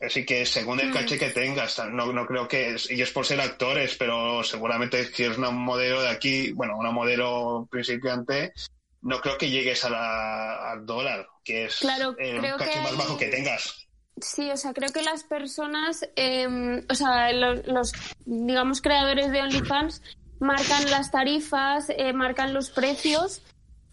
[0.01, 3.95] Así que según el caché que tengas, no, no creo que ellos por ser actores,
[3.95, 8.53] pero seguramente si eres una modelo de aquí, bueno, una modelo principiante,
[9.01, 13.27] no creo que llegues a la, al dólar, que es el caché más bajo que
[13.27, 13.87] tengas.
[14.21, 17.91] Sí, o sea, creo que las personas, em, o sea, los, los,
[18.25, 20.01] digamos, creadores de OnlyFans
[20.39, 23.41] marcan las tarifas, eh, marcan los precios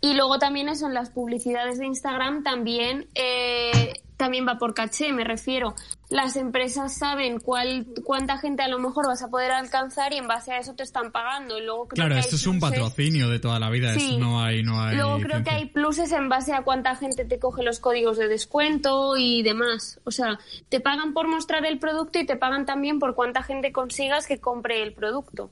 [0.01, 5.13] y luego también eso en las publicidades de Instagram también eh, también va por caché,
[5.13, 5.75] me refiero.
[6.09, 10.29] Las empresas saben cuál, cuánta gente a lo mejor vas a poder alcanzar y en
[10.29, 11.59] base a eso te están pagando.
[11.59, 14.81] Y luego claro, esto es un patrocinio de toda la vida, eso no hay, no
[14.81, 14.97] hay.
[14.97, 18.29] Luego creo que hay pluses en base a cuánta gente te coge los códigos de
[18.29, 20.01] descuento y demás.
[20.05, 23.73] O sea, te pagan por mostrar el producto y te pagan también por cuánta gente
[23.73, 25.51] consigas que compre el producto.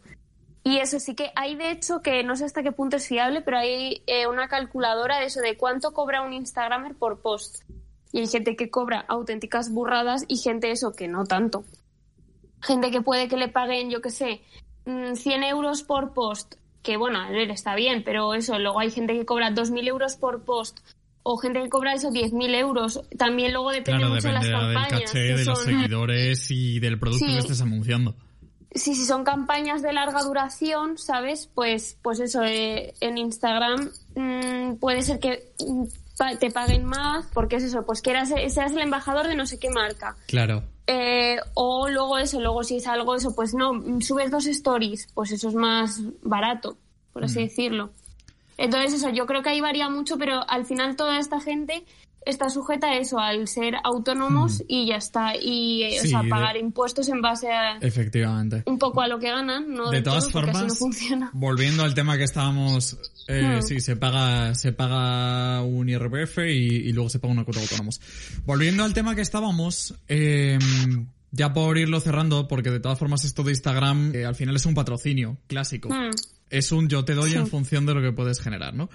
[0.62, 3.40] Y eso sí que hay, de hecho, que no sé hasta qué punto es fiable,
[3.40, 7.62] pero hay eh, una calculadora de eso, de cuánto cobra un Instagramer por post.
[8.12, 11.64] Y hay gente que cobra auténticas burradas y gente eso que no tanto.
[12.60, 14.42] Gente que puede que le paguen, yo qué sé,
[14.84, 18.90] 100 mm, euros por post, que bueno, a ver, está bien, pero eso, luego hay
[18.90, 20.80] gente que cobra 2.000 euros por post
[21.22, 23.00] o gente que cobra eso 10.000 euros.
[23.16, 24.90] También luego depende mucho de las campañas.
[24.90, 28.14] del caché, de los seguidores y del producto que estés anunciando.
[28.72, 31.48] Sí, si son campañas de larga duración, ¿sabes?
[31.52, 35.84] Pues, pues eso, eh, en Instagram mm, puede ser que mm,
[36.38, 39.58] te paguen más, porque es eso, pues que eras, seas el embajador de no sé
[39.58, 40.16] qué marca.
[40.26, 40.62] Claro.
[40.86, 45.32] Eh, o luego eso, luego si es algo eso, pues no, subes dos stories, pues
[45.32, 46.76] eso es más barato,
[47.12, 47.90] por así decirlo.
[48.56, 51.84] Entonces eso, yo creo que ahí varía mucho, pero al final toda esta gente
[52.24, 55.32] está sujeta a eso, al ser autónomos y ya está.
[55.40, 57.78] Y, eh, o sea, pagar impuestos en base a.
[57.78, 58.62] Efectivamente.
[58.66, 59.90] Un poco a lo que ganan, ¿no?
[59.90, 60.78] De, todas formas,
[61.32, 62.98] volviendo al tema que estábamos.
[63.28, 63.62] Eh, hmm.
[63.62, 68.00] Sí, se paga, se paga un IRPF y, luego se paga una cuota de autónomos.
[68.44, 69.94] Volviendo al tema que estábamos.
[70.08, 70.58] Eh,
[71.32, 74.66] ya por irlo cerrando, porque de todas formas esto de Instagram eh, al final es
[74.66, 75.88] un patrocinio clásico.
[75.88, 76.10] Hmm.
[76.48, 78.90] Es un yo te doy en función de lo que puedes generar, ¿no?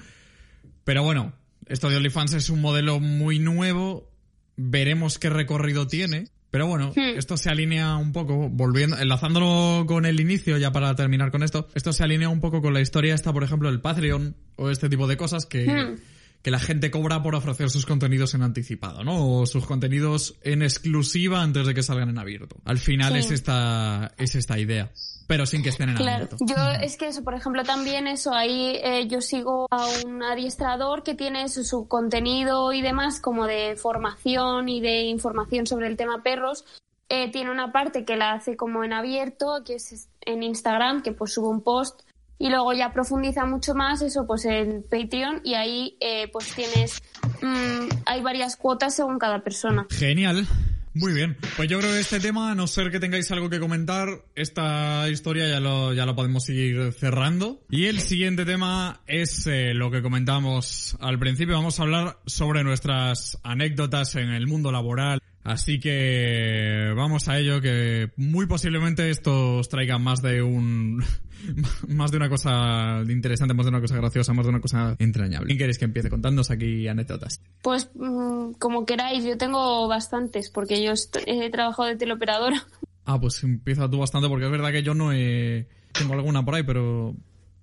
[0.83, 1.33] Pero bueno,
[1.67, 4.09] esto de OnlyFans es un modelo muy nuevo,
[4.55, 6.29] veremos qué recorrido tiene.
[6.51, 7.17] Pero bueno, hmm.
[7.17, 11.67] esto se alinea un poco, volviendo, enlazándolo con el inicio, ya para terminar con esto,
[11.75, 14.87] esto se alinea un poco con la historia esta, por ejemplo, el Patreon o este
[14.87, 15.99] tipo de cosas que, hmm.
[16.41, 19.39] que la gente cobra por ofrecer sus contenidos en anticipado, ¿no?
[19.39, 22.55] O sus contenidos en exclusiva antes de que salgan en abierto.
[22.63, 24.93] Al final es esta, es esta idea
[25.27, 26.27] pero sin que estén en claro.
[26.41, 31.03] Yo es que eso, por ejemplo, también eso, ahí eh, yo sigo a un adiestrador
[31.03, 36.23] que tiene su contenido y demás como de formación y de información sobre el tema
[36.23, 36.65] perros.
[37.07, 41.11] Eh, tiene una parte que la hace como en abierto, que es en Instagram, que
[41.11, 42.01] pues sube un post
[42.37, 47.01] y luego ya profundiza mucho más eso pues en Patreon y ahí eh, pues tienes
[47.41, 49.87] mm, hay varias cuotas según cada persona.
[49.89, 50.47] Genial.
[50.95, 53.59] Muy bien, pues yo creo que este tema, a no ser que tengáis algo que
[53.59, 57.61] comentar, esta historia ya lo, ya lo podemos seguir cerrando.
[57.69, 61.55] Y el siguiente tema es eh, lo que comentamos al principio.
[61.55, 65.19] Vamos a hablar sobre nuestras anécdotas en el mundo laboral.
[65.45, 71.03] Así que vamos a ello, que muy posiblemente esto os traiga más de un
[71.87, 75.45] más de una cosa interesante, más de una cosa graciosa, más de una cosa entrañable.
[75.45, 77.41] ¿Quién queréis que empiece contándonos aquí anécdotas?
[77.61, 80.93] Pues mm, como queráis, yo tengo bastantes, porque yo
[81.27, 82.65] he trabajado de teleoperadora.
[83.07, 85.67] Ah, pues empieza tú bastante, porque es verdad que yo no he...
[85.91, 87.15] Tengo alguna por ahí, pero...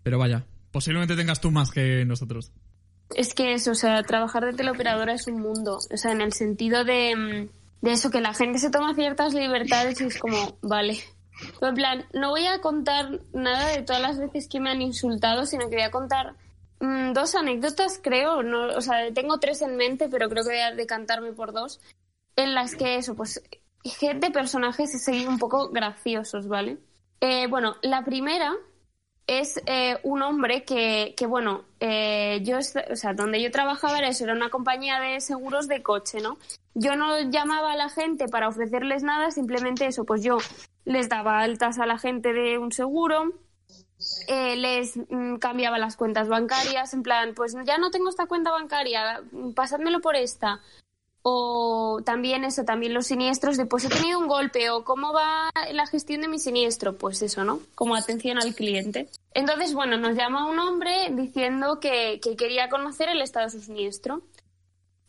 [0.04, 2.52] Pero vaya, posiblemente tengas tú más que nosotros.
[3.16, 5.78] Es que eso, o sea, trabajar de teleoperadora es un mundo.
[5.78, 9.34] O sea, en el sentido de, mm, de eso, que la gente se toma ciertas
[9.34, 10.98] libertades y es como, vale,
[11.60, 15.46] en plan, no voy a contar nada de todas las veces que me han insultado,
[15.46, 16.34] sino que voy a contar
[16.80, 18.38] mm, dos anécdotas, creo.
[18.76, 21.80] O sea, tengo tres en mente, pero creo que voy a decantarme por dos.
[22.36, 23.42] En las que eso, pues,
[23.84, 26.78] gente, personajes se un poco graciosos, ¿vale?
[27.20, 28.54] Eh, bueno, la primera
[29.26, 34.08] es eh, un hombre que, que bueno, eh, yo, o sea, donde yo trabajaba era
[34.08, 36.38] eso, era una compañía de seguros de coche, ¿no?
[36.74, 40.38] Yo no llamaba a la gente para ofrecerles nada, simplemente eso, pues yo
[40.84, 43.32] les daba altas a la gente de un seguro,
[44.26, 48.50] eh, les mm, cambiaba las cuentas bancarias, en plan, pues ya no tengo esta cuenta
[48.50, 49.22] bancaria,
[49.54, 50.60] pasádmelo por esta.
[51.22, 55.50] O también eso, también los siniestros de pues he tenido un golpe o cómo va
[55.72, 57.60] la gestión de mi siniestro, pues eso, ¿no?
[57.74, 59.08] Como atención al cliente.
[59.32, 63.60] Entonces, bueno, nos llama un hombre diciendo que, que quería conocer el estado de su
[63.60, 64.22] siniestro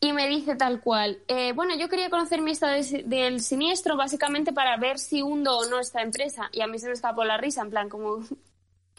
[0.03, 2.73] y me dice tal cual, eh, bueno, yo quería conocer mi estado
[3.05, 6.49] del siniestro básicamente para ver si hundo o no esta empresa.
[6.51, 8.21] Y a mí se me escapó la risa, en plan, como...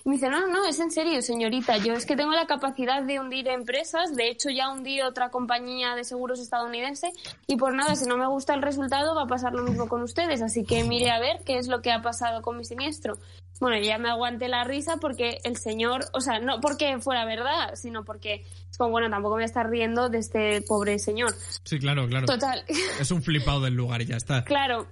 [0.04, 3.18] me dice, no, no, es en serio, señorita, yo es que tengo la capacidad de
[3.18, 7.10] hundir empresas, de hecho ya hundí otra compañía de seguros estadounidense
[7.46, 10.02] y por nada, si no me gusta el resultado va a pasar lo mismo con
[10.02, 13.16] ustedes, así que mire a ver qué es lo que ha pasado con mi siniestro.
[13.60, 17.74] Bueno, ya me aguanté la risa porque el señor, o sea, no porque fuera verdad,
[17.76, 21.34] sino porque es como, bueno, tampoco me voy a estar riendo de este pobre señor.
[21.62, 22.26] Sí, claro, claro.
[22.26, 22.64] Total.
[23.00, 24.44] Es un flipado del lugar y ya está.
[24.44, 24.86] Claro.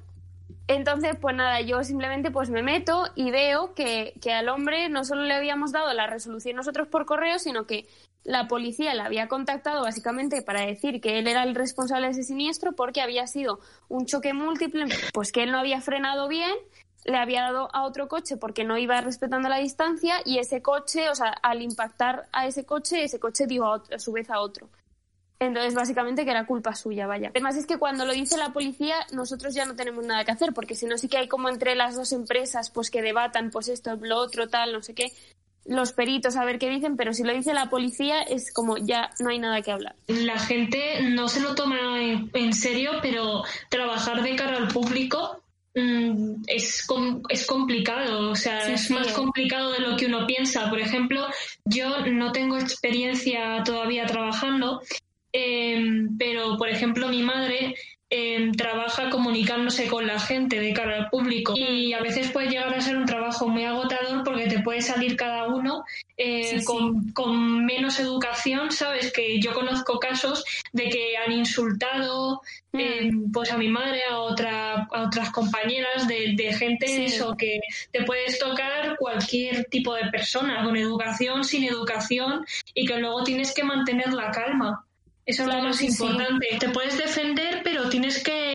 [0.68, 5.04] Entonces, pues nada, yo simplemente pues me meto y veo que, que al hombre no
[5.04, 7.86] solo le habíamos dado la resolución nosotros por correo, sino que
[8.24, 12.22] la policía le había contactado básicamente para decir que él era el responsable de ese
[12.22, 16.54] siniestro porque había sido un choque múltiple, pues que él no había frenado bien
[17.04, 21.08] le había dado a otro coche porque no iba respetando la distancia y ese coche,
[21.10, 24.68] o sea, al impactar a ese coche, ese coche dio a, su vez a otro.
[25.46, 27.30] Entonces, básicamente que era culpa suya, vaya.
[27.30, 30.52] Además es que cuando lo dice la policía, nosotros ya no tenemos nada que hacer,
[30.52, 33.68] porque si no sí que hay como entre las dos empresas, pues que debatan, pues
[33.68, 35.12] esto, lo otro, tal, no sé qué,
[35.64, 39.10] los peritos a ver qué dicen, pero si lo dice la policía es como ya
[39.20, 39.94] no hay nada que hablar.
[40.06, 45.42] La gente no se lo toma en, serio, pero trabajar de cara al público
[45.74, 46.86] mm, es,
[47.28, 50.68] es complicado, o sea, es más complicado de lo que uno piensa.
[50.68, 51.26] Por ejemplo,
[51.64, 54.82] yo no tengo experiencia todavía trabajando,
[55.32, 57.74] Em, pero, por ejemplo, mi madre
[58.10, 62.74] em, trabaja comunicándose con la gente de cara al público y a veces puede llegar
[62.74, 65.84] a ser un trabajo muy agotador porque te puede salir cada uno
[66.18, 66.62] eh,
[67.14, 69.10] con, menos educación, ¿sabes?
[69.10, 72.42] Que yo conozco casos de que han insultado
[72.72, 72.78] mm.
[72.78, 78.04] em, pues a mi madre, a, otra, a otras compañeras de, gente eso, que te
[78.04, 83.64] puedes tocar cualquier tipo de persona con educación, sin educación y que luego tienes que
[83.64, 84.84] mantener la calma.
[85.24, 86.48] Eso es lo más importante.
[86.58, 88.54] Te puedes defender, pero tienes que.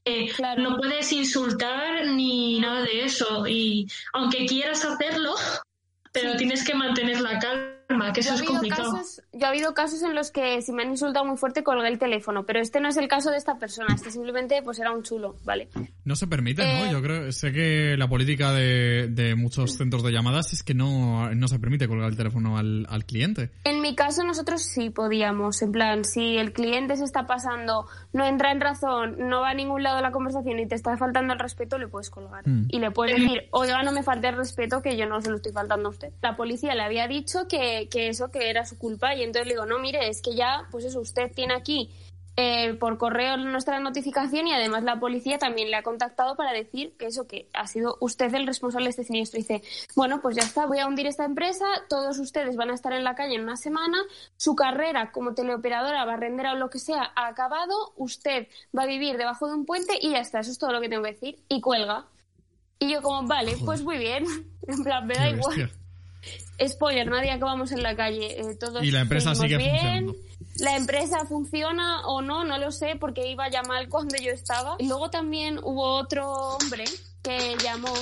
[0.57, 3.47] No puedes insultar ni nada de eso.
[3.47, 5.35] Y aunque quieras hacerlo,
[6.11, 7.76] pero tienes que mantener la calma,
[8.13, 8.91] que eso es complicado.
[8.91, 11.87] Casos, yo ha habido casos en los que si me han insultado muy fuerte colgué
[11.87, 14.91] el teléfono, pero este no es el caso de esta persona, este simplemente pues era
[14.91, 15.69] un chulo, ¿vale?
[16.03, 16.85] No se permite, ¿no?
[16.85, 21.33] Eh, yo creo, sé que la política de, muchos centros de llamadas es que no,
[21.33, 23.51] no se permite colgar el teléfono al, al cliente.
[23.63, 28.25] En mi caso nosotros sí podíamos, en plan, si el cliente se está pasando, no
[28.25, 31.33] entra en razón, no va a ningún lado de la conversación y te está faltando
[31.33, 32.47] el respeto, le puedes colgar.
[32.47, 32.67] Mm.
[32.69, 35.37] Y le puedes decir, oiga, no me falte el respeto que yo no se lo
[35.37, 36.11] estoy faltando a usted.
[36.21, 39.53] La policía le había dicho que, que eso, que era su culpa y entonces le
[39.53, 41.91] digo, no, mire, es que ya, pues eso, usted tiene aquí
[42.39, 46.95] eh, por correo nuestra notificación y además la policía también le ha contactado para decir
[46.95, 49.39] que eso, que ha sido usted el responsable de este siniestro.
[49.39, 49.63] dice,
[49.95, 53.03] bueno, pues ya está, voy a hundir esta empresa, todos ustedes van a estar en
[53.03, 53.97] la calle en una semana,
[54.35, 59.17] su carrera como teleoperadora, barrendera o lo que sea ha acabado, usted va a vivir
[59.17, 61.39] debajo de un puente y ya está, eso es todo lo que tengo que decir.
[61.49, 62.05] Y cuelga.
[62.77, 64.25] Y yo como, vale, pues muy bien,
[64.67, 65.71] en plan, me da igual.
[66.67, 68.39] Spoiler, nadie acabamos en la calle.
[68.39, 69.69] Eh, todos y la empresa sigue bien.
[69.71, 70.27] funcionando
[70.59, 74.75] la empresa funciona o no, no lo sé, porque iba ya mal cuando yo estaba.
[74.79, 76.85] Y luego también hubo otro hombre
[77.21, 77.93] que llamó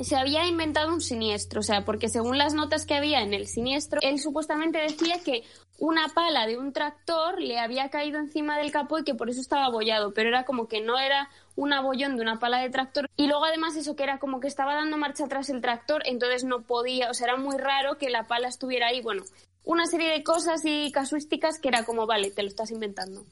[0.00, 3.46] se había inventado un siniestro, o sea, porque según las notas que había en el
[3.46, 5.44] siniestro, él supuestamente decía que
[5.82, 9.40] una pala de un tractor le había caído encima del capó y que por eso
[9.40, 13.10] estaba abollado, pero era como que no era un abollón de una pala de tractor
[13.16, 16.44] y luego además eso que era como que estaba dando marcha atrás el tractor, entonces
[16.44, 19.24] no podía, o sea, era muy raro que la pala estuviera ahí, bueno,
[19.64, 23.24] una serie de cosas y casuísticas que era como, vale, te lo estás inventando.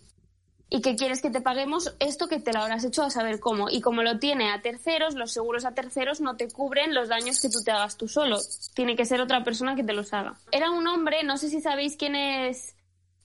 [0.72, 3.68] Y que quieres que te paguemos esto que te lo habrás hecho a saber cómo.
[3.68, 7.40] Y como lo tiene a terceros, los seguros a terceros no te cubren los daños
[7.40, 8.38] que tú te hagas tú solo.
[8.74, 10.38] Tiene que ser otra persona que te los haga.
[10.52, 12.76] Era un hombre, no sé si sabéis quién es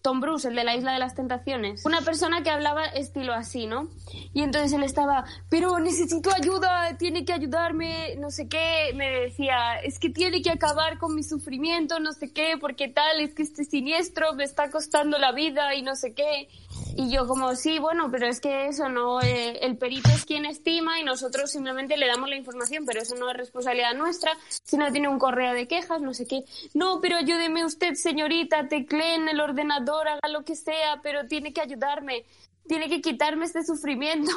[0.06, 1.84] Tom Bruce, el de la Isla de las Tentaciones.
[1.84, 3.90] Una persona que hablaba estilo así, ¿no?
[4.36, 8.92] Y entonces él estaba, pero necesito ayuda, tiene que ayudarme, no sé qué.
[8.94, 13.20] Me decía, es que tiene que acabar con mi sufrimiento, no sé qué, porque tal,
[13.20, 16.50] es que este siniestro me está costando la vida y no sé qué.
[16.98, 20.46] Y yo como, sí, bueno, pero es que eso no, eh, el perito es quien
[20.46, 24.32] estima y nosotros simplemente le damos la información, pero eso no es responsabilidad nuestra.
[24.64, 26.46] Si no tiene un correo de quejas, no sé qué.
[26.74, 31.52] No, pero ayúdeme usted, señorita, teclee en el ordenador, haga lo que sea, pero tiene
[31.52, 32.26] que ayudarme,
[32.68, 34.32] tiene que quitarme este sufrimiento.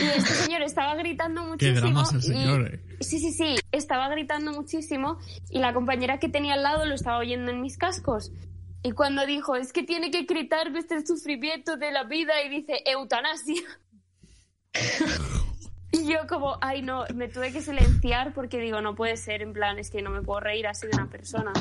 [0.00, 2.02] Y este señor estaba gritando muchísimo.
[2.10, 2.80] Qué señor, eh.
[3.00, 5.18] Sí, sí, sí, estaba gritando muchísimo
[5.50, 8.32] y la compañera que tenía al lado lo estaba oyendo en mis cascos.
[8.82, 12.82] Y cuando dijo, es que tiene que quitarme este sufrimiento de la vida y dice,
[12.86, 13.62] eutanasia.
[15.92, 19.52] y yo como, ay no, me tuve que silenciar porque digo, no puede ser, en
[19.52, 21.52] plan, es que no me puedo reír así de una persona.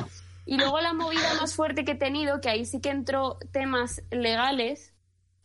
[0.45, 4.01] Y luego la movida más fuerte que he tenido, que ahí sí que entró temas
[4.11, 4.93] legales,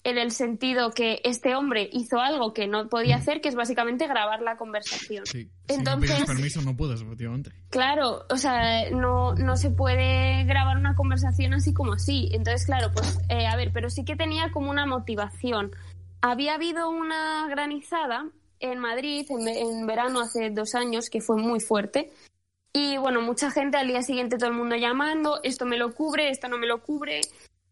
[0.04, 4.08] en el sentido que este hombre hizo algo que no podía hacer, que es básicamente
[4.08, 5.24] grabar la conversación.
[5.26, 5.48] Sí.
[5.68, 7.52] Entonces, si no permiso no puedes, efectivamente.
[7.70, 12.28] Claro, o sea, no, no se puede grabar una conversación así como así.
[12.32, 15.70] Entonces, claro, pues, eh, a ver, pero sí que tenía como una motivación.
[16.20, 21.60] Había habido una granizada en Madrid en, en verano hace dos años que fue muy
[21.60, 22.10] fuerte.
[22.72, 26.30] Y bueno, mucha gente al día siguiente todo el mundo llamando, esto me lo cubre,
[26.30, 27.20] esto no me lo cubre.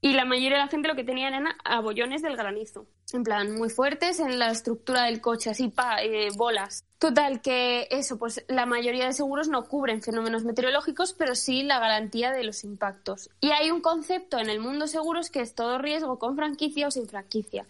[0.03, 3.55] Y la mayoría de la gente lo que tenía eran abollones del granizo, en plan
[3.55, 6.85] muy fuertes en la estructura del coche, así pa, eh, bolas.
[6.99, 11.79] Total, que eso, pues la mayoría de seguros no cubren fenómenos meteorológicos, pero sí la
[11.79, 13.29] garantía de los impactos.
[13.41, 16.91] Y hay un concepto en el mundo seguros que es todo riesgo con franquicia o
[16.91, 17.67] sin franquicia.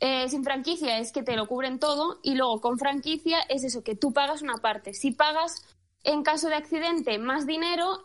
[0.00, 3.84] Eh, sin franquicia es que te lo cubren todo y luego con franquicia es eso,
[3.84, 4.94] que tú pagas una parte.
[4.94, 5.64] Si pagas
[6.04, 8.04] en caso de accidente más dinero,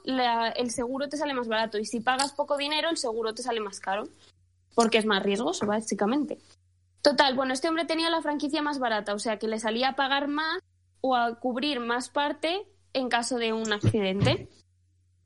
[0.55, 3.59] el seguro te sale más barato y si pagas poco dinero, el seguro te sale
[3.59, 4.03] más caro.
[4.75, 6.37] porque es más riesgoso, básicamente.
[7.01, 9.95] Total, bueno, este hombre tenía la franquicia más barata, o sea que le salía a
[9.95, 10.59] pagar más
[11.01, 14.49] o a cubrir más parte en caso de un accidente.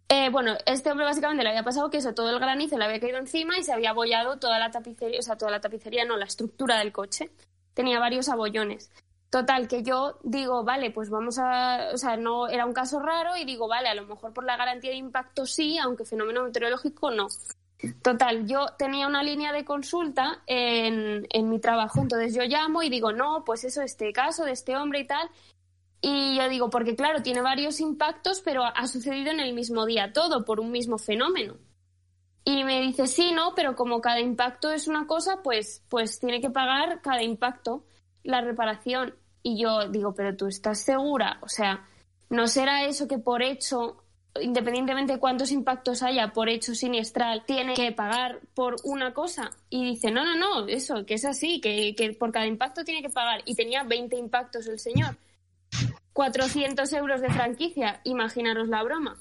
[0.08, 3.00] Eh, bueno, este hombre básicamente le había pasado que eso, todo el granizo le había
[3.00, 6.18] caído encima y se había abollado toda la tapicería, o sea, toda la tapicería, no,
[6.18, 7.32] la estructura del coche.
[7.74, 8.92] Tenía varios abollones.
[9.32, 11.92] Total, que yo digo, vale, pues vamos a.
[11.94, 14.58] O sea, no era un caso raro y digo, vale, a lo mejor por la
[14.58, 17.28] garantía de impacto sí, aunque fenómeno meteorológico no.
[18.04, 22.90] Total, yo tenía una línea de consulta en, en mi trabajo, entonces yo llamo y
[22.90, 25.30] digo, no, pues eso, este caso de este hombre y tal.
[26.02, 30.12] Y yo digo, porque claro, tiene varios impactos, pero ha sucedido en el mismo día
[30.12, 31.56] todo, por un mismo fenómeno.
[32.44, 36.42] Y me dice, sí, no, pero como cada impacto es una cosa, pues, pues tiene
[36.42, 37.86] que pagar cada impacto
[38.24, 39.16] la reparación.
[39.44, 41.88] Y yo digo, pero tú estás segura, o sea,
[42.30, 44.04] ¿no será eso que por hecho,
[44.40, 49.52] independientemente de cuántos impactos haya, por hecho siniestral, tiene que pagar por una cosa?
[49.70, 53.02] Y dice, no, no, no, eso, que es así, que, que por cada impacto tiene
[53.02, 53.42] que pagar.
[53.46, 55.18] Y tenía 20 impactos el señor.
[56.14, 59.18] 400 euros de franquicia, imaginaros la broma.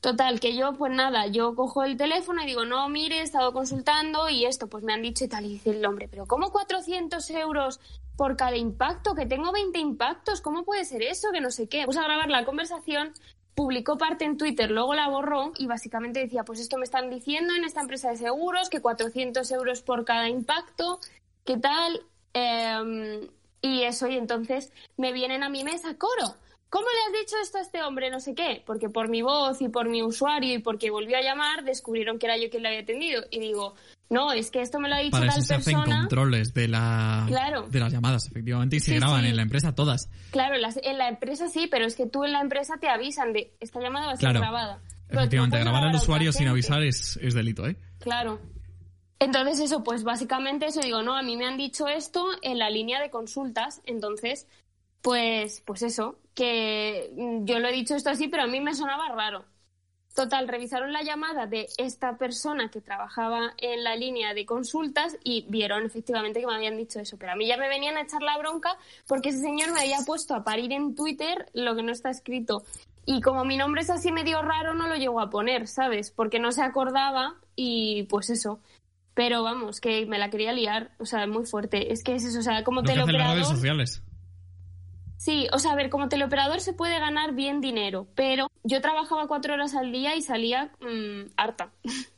[0.00, 3.52] Total, que yo, pues nada, yo cojo el teléfono y digo, no, mire, he estado
[3.52, 5.44] consultando y esto, pues me han dicho y tal.
[5.46, 7.80] Y dice el hombre, pero ¿cómo 400 euros
[8.16, 11.30] por cada impacto, que tengo 20 impactos, ¿cómo puede ser eso?
[11.32, 11.84] Que no sé qué.
[11.84, 13.12] Puse a grabar la conversación,
[13.54, 17.54] publicó parte en Twitter, luego la borró y básicamente decía, pues esto me están diciendo
[17.54, 21.00] en esta empresa de seguros, que 400 euros por cada impacto,
[21.44, 22.02] ¿qué tal?
[22.32, 23.28] Em,
[23.62, 26.36] y eso, y entonces me vienen a mi mesa, coro.
[26.68, 28.10] ¿Cómo le has dicho esto a este hombre?
[28.10, 28.62] No sé qué.
[28.66, 32.26] Porque por mi voz y por mi usuario y porque volvió a llamar, descubrieron que
[32.26, 33.22] era yo quien le había atendido.
[33.30, 33.74] Y digo,
[34.10, 36.00] no, es que esto me lo ha dicho Para tal eso se hacen persona.
[36.00, 37.62] controles de, la, Claro.
[37.68, 39.28] de las llamadas, efectivamente, y se Sí, graban sí.
[39.28, 40.08] en la empresa todas.
[40.30, 43.32] Claro, las- en la empresa sí, pero es que tú en la empresa te avisan
[43.32, 44.40] de esta llamada va a ser Claro.
[44.40, 44.80] grabada.
[45.08, 47.76] Pero Efectivamente, grabar al usuario sin avisar es, es delito, ¿eh?
[48.00, 48.40] Claro.
[49.18, 52.68] Entonces eso, pues básicamente eso digo, no, a mí me han dicho esto en la
[52.70, 54.46] línea de consultas, entonces,
[55.00, 58.74] pues, pues eso, que mm, yo lo he dicho esto así, pero a mí me
[58.74, 59.44] sonaba raro.
[60.16, 65.44] Total, revisaron la llamada de esta persona que trabajaba en la línea de consultas y
[65.50, 67.18] vieron efectivamente que me habían dicho eso.
[67.18, 69.98] Pero a mí ya me venían a echar la bronca porque ese señor me había
[70.06, 72.64] puesto a parir en Twitter lo que no está escrito.
[73.04, 76.10] Y como mi nombre es así medio raro, no lo llego a poner, ¿sabes?
[76.12, 78.58] Porque no se acordaba y pues eso.
[79.12, 81.92] Pero vamos, que me la quería liar, o sea, muy fuerte.
[81.92, 84.02] Es que es eso, o sea, como Lo que hacen las redes sociales.
[85.26, 89.26] Sí, o sea, a ver, como teleoperador se puede ganar bien dinero, pero yo trabajaba
[89.26, 91.72] cuatro horas al día y salía mm, harta.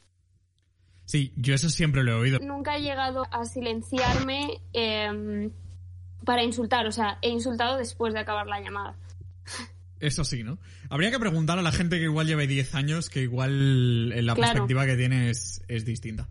[1.07, 2.39] Sí, yo eso siempre lo he oído.
[2.41, 5.51] Nunca he llegado a silenciarme em,
[6.27, 8.95] para insultar, o sea, he insultado después de acabar la llamada.
[10.01, 10.59] Eso sí, ¿no?
[10.91, 14.35] Habría que preguntar a la gente que igual lleve 10 años, que igual en la
[14.35, 14.53] Claro.
[14.53, 16.29] perspectiva que tiene es, es distinta.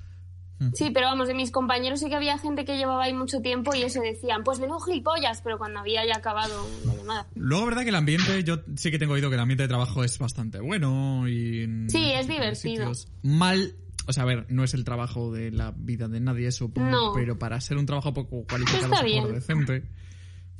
[0.74, 3.76] Sí, pero vamos, de mis compañeros sí que había gente que llevaba ahí mucho tiempo
[3.76, 7.28] y eso decían, pues menudo gilipollas, pero cuando había ya acabado la llamada.
[7.36, 10.03] Luego, verdad que el ambiente, yo sí que tengo oído que el ambiente de trabajo
[10.03, 11.88] es bastante bueno y...
[11.89, 12.91] Sí, es divertido.
[13.22, 13.76] Mal,
[14.08, 17.12] o sea, a ver, no es el trabajo de la vida de nadie, No.
[17.14, 19.34] pero para ser un trabajo poco cualificado, Está bien.
[19.34, 19.84] decente.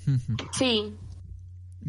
[0.54, 0.94] Sí.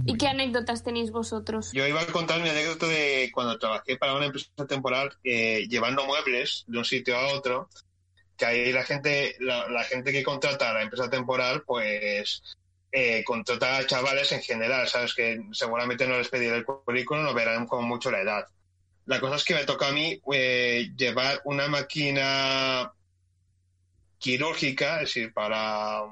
[0.07, 1.71] ¿Y qué anécdotas tenéis vosotros?
[1.73, 6.07] Yo iba a contar mi anécdota de cuando trabajé para una empresa temporal eh, llevando
[6.07, 7.69] muebles de un sitio a otro,
[8.39, 12.41] que ahí la gente, la, gente que contrata a la empresa temporal, pues
[12.93, 17.34] eh, contrata a chavales en general, sabes que seguramente no les pediré el currículum, no
[17.34, 18.47] verán como mucho la edad.
[19.07, 22.93] La cosa es que me toca a mí eh, llevar una máquina
[24.18, 26.03] quirúrgica, es decir, para,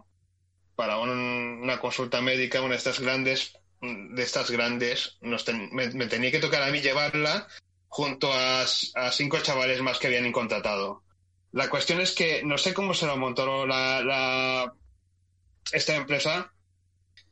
[0.74, 6.39] para un- una consulta médica, una de estas grandes, de estas grandes, me, tenía que
[6.39, 7.47] tocar a mí llevarla
[7.89, 11.03] junto a, a cinco chavales más que habían contratado.
[11.57, 14.75] La cuestión es que no sé cómo se lo montó la, la-
[15.73, 16.53] esta empresa,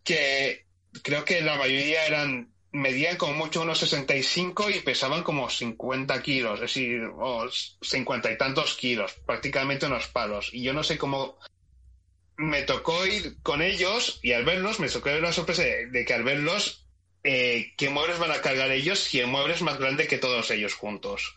[0.03, 0.65] que
[1.03, 6.55] creo que la mayoría eran medían como mucho unos 65 y pesaban como 50 kilos,
[6.55, 7.47] es decir, o
[7.83, 10.49] 50 y tantos kilos, prácticamente unos palos.
[10.55, 11.39] Y yo no sé cómo
[12.39, 16.25] me tocó ir con ellos y al verlos me tocó la sorpresa de, que al
[16.25, 16.87] verlos,
[17.25, 20.51] eh, ¿qué muebles van a cargar ellos si el mueble es más grande que todos
[20.51, 21.37] ellos juntos?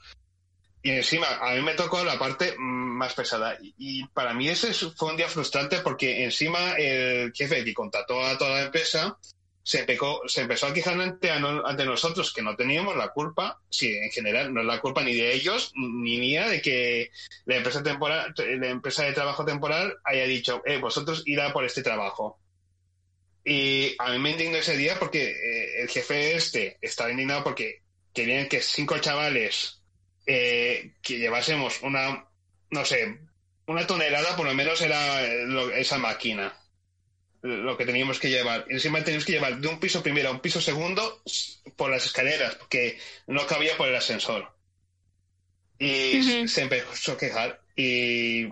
[0.87, 3.57] Y encima, a mí me tocó la parte más pesada.
[3.61, 7.73] Y, y para mí ese es- fue un día frustrante porque encima el jefe que
[7.73, 9.17] contrató a toda la empresa
[9.63, 13.91] se, empecó- se empezó a quejar ante, ante nosotros que no teníamos la culpa, sí,
[13.97, 17.11] en general, no es la culpa ni de ellos ni mía de que
[17.45, 21.83] la empresa temporal, la empresa de trabajo temporal haya dicho, eh, vosotros irá por este
[21.83, 22.39] trabajo.
[23.43, 27.81] Y a mí me indignó ese día porque eh, el jefe este estaba indignado porque
[28.13, 29.76] querían que cinco chavales
[30.27, 32.25] eh, que llevásemos una,
[32.69, 33.17] no sé,
[33.65, 35.25] una tonelada por lo menos era
[35.75, 36.53] esa máquina
[37.41, 38.65] lo que teníamos que llevar.
[38.69, 41.21] Encima teníamos que llevar de un piso primero a un piso segundo
[41.75, 42.97] por las escaleras, porque
[43.27, 44.51] no cabía por el ascensor.
[45.79, 47.61] Y se empezó a quejar.
[47.75, 48.47] Y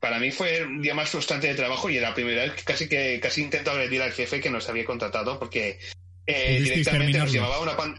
[0.00, 2.62] para mí fue el día más frustrante de trabajo y era la primera vez que
[2.62, 5.80] casi que casi intento agredir al jefe que nos había contratado porque
[6.26, 7.98] eh, directamente nos llevaba una pan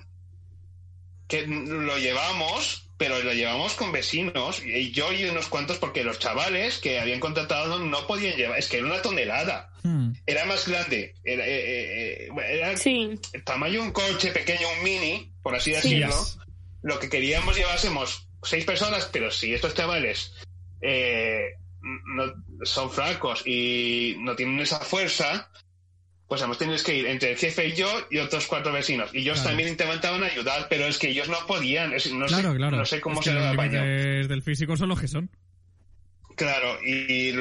[1.30, 6.20] que lo llevamos pero lo llevamos con vecinos y yo y unos cuantos porque los
[6.20, 9.72] chavales que habían contratado no podían llevar es que era una tonelada.
[9.84, 10.12] Hmm.
[10.26, 15.32] era más grande era, eh, eh, era el tamaño de un coche pequeño un mini
[15.42, 16.14] por así decirlo.
[16.82, 20.34] Lo que queríamos llevásemos seis personas pero si estos chavales
[20.82, 25.50] eh, no, son francos y no tienen esa fuerza,
[26.30, 29.10] pues hemos tenido que ir entre el jefe y yo y otros cuatro vecinos.
[29.14, 31.92] Y ellos también intentaban ayudar, pero es que ellos no podían.
[31.92, 32.78] no, claro, sé, claro.
[32.78, 35.30] no sé cómo se los límites del físico son los que son.
[36.36, 37.34] Claro, y,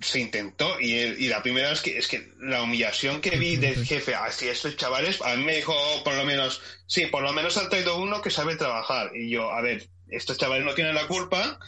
[0.00, 0.78] se intentó.
[0.80, 4.76] Y, la primera vez que es que la humillación que vi del jefe hacia estos
[4.76, 5.74] chavales, a mí me dijo
[6.04, 9.16] por lo menos, sí, por lo menos ha traído uno que sabe trabajar.
[9.16, 11.60] Y yo, a ver, estos chavales no tienen la culpa,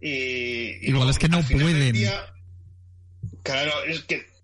[0.00, 2.10] y, Igual es que no pueden.
[3.42, 4.35] claro, es que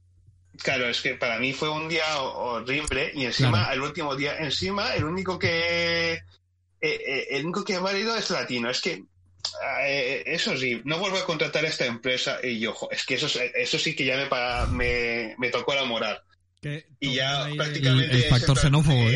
[0.62, 4.94] claro, es que para mí fue un día horrible y encima el último día, encima
[4.94, 6.22] el único que eh,
[6.80, 8.70] eh, el único que ha valido es latino.
[8.70, 9.04] Es que
[9.86, 13.28] eh, eso sí, no vuelvo a contratar a esta empresa y yo, es que eso,
[13.54, 16.20] eso sí que ya me, me, me tocó la moral.
[17.00, 18.16] Y ya prácticamente...
[18.16, 19.08] El, factor xenófobo,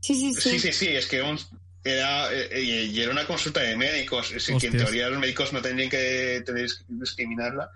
[0.00, 0.50] Sí, sí, sí.
[0.50, 1.38] Sí, sí, sí, es que un,
[1.84, 5.60] era, eh, y era una consulta de médicos, es que en teoría los médicos no
[5.60, 7.70] tendrían que tener discriminarla.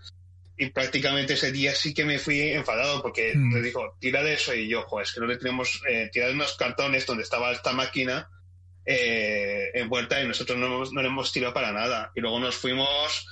[0.61, 3.55] Y prácticamente ese día sí que me fui enfadado porque mm.
[3.55, 6.33] me dijo, tira de eso y yo, joder, es que no le tenemos, eh, tirar
[6.33, 8.29] unos cartones donde estaba esta máquina
[8.85, 12.11] eh, envuelta y nosotros no, no le hemos tirado para nada.
[12.17, 13.27] Y luego nos fuimos,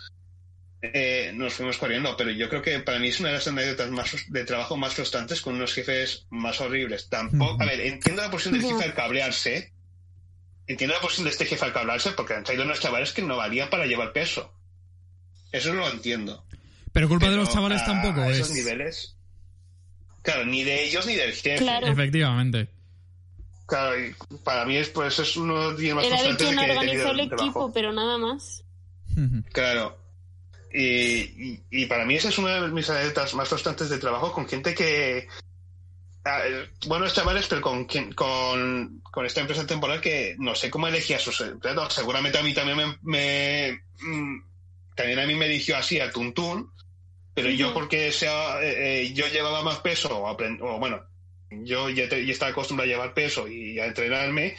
[0.82, 3.90] eh, nos fuimos corriendo, pero yo creo que para mí es una de las anécdotas
[3.90, 7.08] más de trabajo más frustrantes con unos jefes más horribles.
[7.08, 7.62] Tampoco, mm.
[7.62, 9.72] a ver, entiendo la posición del jefe al cabrearse,
[10.68, 13.22] entiendo la posición de este jefe al que hablarse porque han traído unos chavales que
[13.22, 14.52] no valían para llevar peso.
[15.50, 16.46] Eso lo entiendo.
[16.96, 18.38] Pero culpa de los chavales tampoco a es.
[18.38, 19.14] esos niveles.
[20.22, 21.62] Claro, ni de ellos ni del jefe.
[21.82, 22.70] Efectivamente.
[23.66, 23.94] Claro,
[24.42, 27.20] para mí es, pues, es uno de los días más Era de quien organizó el
[27.20, 28.64] equipo, pero nada más.
[29.52, 29.98] Claro.
[30.72, 34.48] Y, y, para mí esa es una de mis anécdotas más frustrantes de trabajo con
[34.48, 35.28] gente que,
[36.86, 41.42] buenos chavales, pero con, con, con esta empresa temporal que no sé cómo elegía sus
[41.42, 41.92] empleados.
[41.92, 44.40] Seguramente a mí también me, mm,
[44.94, 46.74] también a mí me eligió así a Tuntún,
[47.36, 51.04] pero yo porque sea, eh, eh, yo llevaba más peso, o, bueno,
[51.50, 54.56] yo ya, estaba acostumbrado a llevar peso y a entrenarme,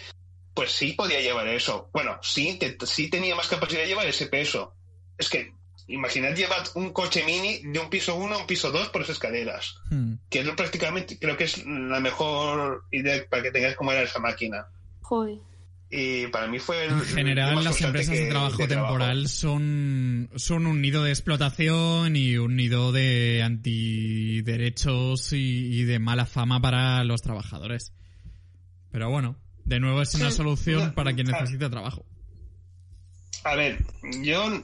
[0.54, 1.90] pues sí podía llevar eso.
[1.92, 4.76] Bueno, sí, sí tenía más capacidad de llevar ese peso.
[5.18, 5.54] Es que
[5.88, 9.16] Imaginad llevar un coche mini de un piso 1 a un piso 2 por esas
[9.16, 9.80] escaleras.
[9.90, 10.16] Hmm.
[10.30, 14.20] Que es prácticamente, creo que es la mejor idea para que tengáis cómo era esa
[14.20, 14.68] máquina.
[15.02, 15.40] Joder.
[15.90, 16.86] Y para mí fue...
[16.86, 22.58] en general, las empresas de trabajo temporal Son, son un nido de explotación y un
[22.58, 27.94] nido de antiderechos y, y de mala fama para los trabajadores.
[28.92, 32.06] Pero bueno, de nuevo es una solución para quien necesita trabajo.
[33.44, 33.86] A ver,
[34.22, 34.64] yo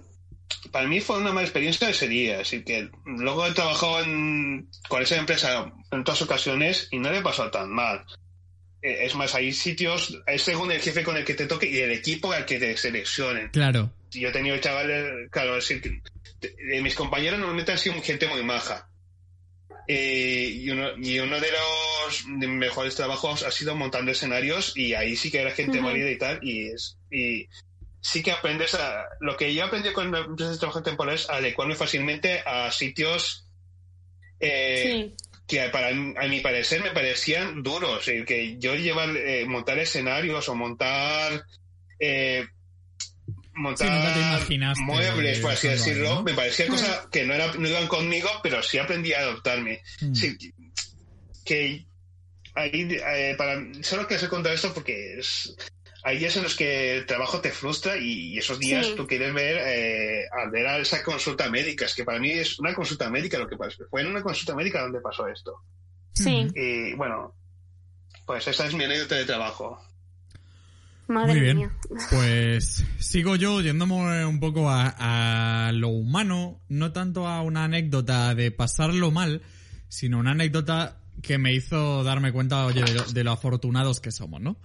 [0.71, 2.41] para mí fue una mala experiencia ese día.
[2.41, 4.03] Así que luego he trabajado
[4.89, 8.05] con esa empresa en otras ocasiones y no le pasó tan mal.
[8.83, 11.79] Eh, es más, hay sitios, es según el jefe con el que te toque y
[11.79, 13.49] el equipo al que te seleccionen.
[13.49, 13.91] Claro.
[14.11, 16.01] Yo he tenido chavales, claro, es decir,
[16.81, 18.89] mis compañeros normalmente han sido gente muy maja.
[19.87, 25.17] Eh, y, uno, y uno de los mejores trabajos ha sido montando escenarios y ahí
[25.17, 27.49] sí que era gente uh y tal y es y
[27.99, 29.05] sí que aprendes a...
[29.19, 33.47] Lo que yo aprendí con empresas de trabajo temporal es adecuarme fácilmente a sitios
[34.39, 35.13] eh,
[35.47, 38.07] que para, a mi parecer me parecían duros.
[38.07, 41.43] Y que yo llevar, eh, montar escenarios o montar...
[41.99, 42.45] Eh,
[43.55, 44.41] montar
[44.79, 48.79] muebles, por así decirlo, me parecía cosa que no, era, no iban conmigo, pero sí
[48.79, 49.81] aprendí a adoptarme.
[50.01, 50.13] Mm.
[51.45, 51.85] que
[52.55, 52.97] ahí,
[53.37, 55.55] para, solo que hacer contar esto porque es,
[56.03, 59.57] hay días en los que el trabajo te frustra y esos días tú quieres ver
[59.65, 61.85] eh, al ver a esa consulta médica.
[61.85, 63.85] Es que para mí es una consulta médica lo que pasó.
[63.89, 65.61] Fue en una consulta médica donde pasó esto.
[66.13, 66.47] Sí.
[66.53, 67.33] Y bueno,
[68.25, 69.81] pues esa es mi anécdota de trabajo.
[71.07, 71.57] Madre Muy bien.
[71.57, 71.71] Mía.
[72.09, 78.51] Pues sigo yo yéndome un poco a, lo humano, no tanto a una anécdota de
[78.51, 79.41] pasarlo mal,
[79.87, 82.83] sino una anécdota que me hizo darme cuenta, oye,
[83.13, 84.57] de lo afortunados que somos, ¿no?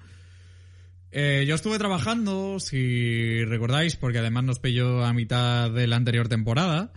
[1.10, 6.28] Eh, yo estuve trabajando, si recordáis, porque además nos pilló a mitad de la anterior
[6.28, 6.92] temporada.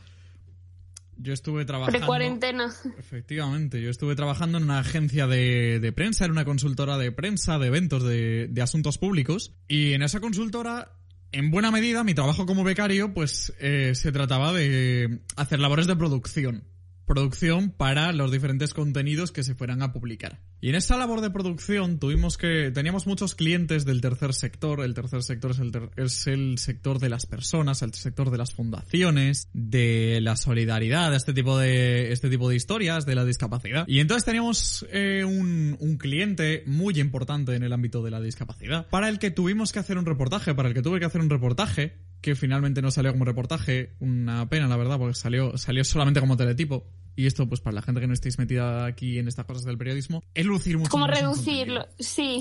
[1.17, 1.99] Yo estuve trabajando.
[1.99, 2.73] De cuarentena.
[2.97, 7.59] Efectivamente, yo estuve trabajando en una agencia de, de prensa, en una consultora de prensa,
[7.59, 9.53] de eventos, de, de, asuntos públicos.
[9.67, 10.93] Y en esa consultora,
[11.31, 15.95] en buena medida, mi trabajo como becario, pues eh, se trataba de hacer labores de
[15.95, 16.70] producción
[17.05, 20.39] producción para los diferentes contenidos que se fueran a publicar.
[20.61, 24.81] Y en esa labor de producción tuvimos que teníamos muchos clientes del tercer sector.
[24.81, 28.53] El tercer sector es el, es el sector de las personas, el sector de las
[28.53, 33.85] fundaciones, de la solidaridad, este tipo de este tipo de historias, de la discapacidad.
[33.87, 38.87] Y entonces teníamos eh, un, un cliente muy importante en el ámbito de la discapacidad
[38.89, 41.29] para el que tuvimos que hacer un reportaje, para el que tuve que hacer un
[41.29, 46.19] reportaje que finalmente no salió como reportaje, una pena la verdad, porque salió, salió solamente
[46.19, 46.87] como teletipo.
[47.15, 49.77] Y esto, pues para la gente que no estéis metida aquí en estas cosas del
[49.77, 50.89] periodismo, es lucir mucho.
[50.89, 52.39] Como reducirlo, sí.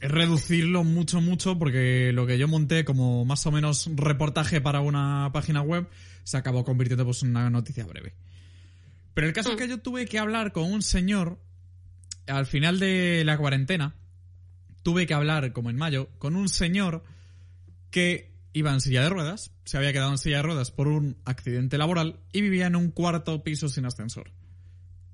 [0.00, 4.80] Es reducirlo mucho, mucho, porque lo que yo monté como más o menos reportaje para
[4.80, 5.88] una página web
[6.24, 8.14] se acabó convirtiendo pues en una noticia breve.
[9.12, 11.38] Pero el caso es que yo tuve que hablar con un señor
[12.26, 13.94] al final de la cuarentena.
[14.82, 17.04] Tuve que hablar, como en mayo, con un señor
[17.90, 21.18] que iba en silla de ruedas, se había quedado en silla de ruedas por un
[21.24, 24.30] accidente laboral y vivía en un cuarto piso sin ascensor.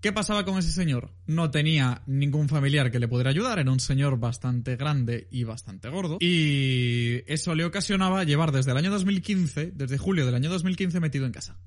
[0.01, 1.11] ¿Qué pasaba con ese señor?
[1.27, 5.89] No tenía ningún familiar que le pudiera ayudar, era un señor bastante grande y bastante
[5.89, 11.01] gordo, y eso le ocasionaba llevar desde el año 2015, desde julio del año 2015,
[11.01, 11.59] metido en casa.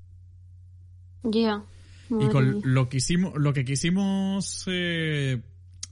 [1.22, 1.64] Ya.
[2.10, 5.42] Y con lo, que quisimos eh,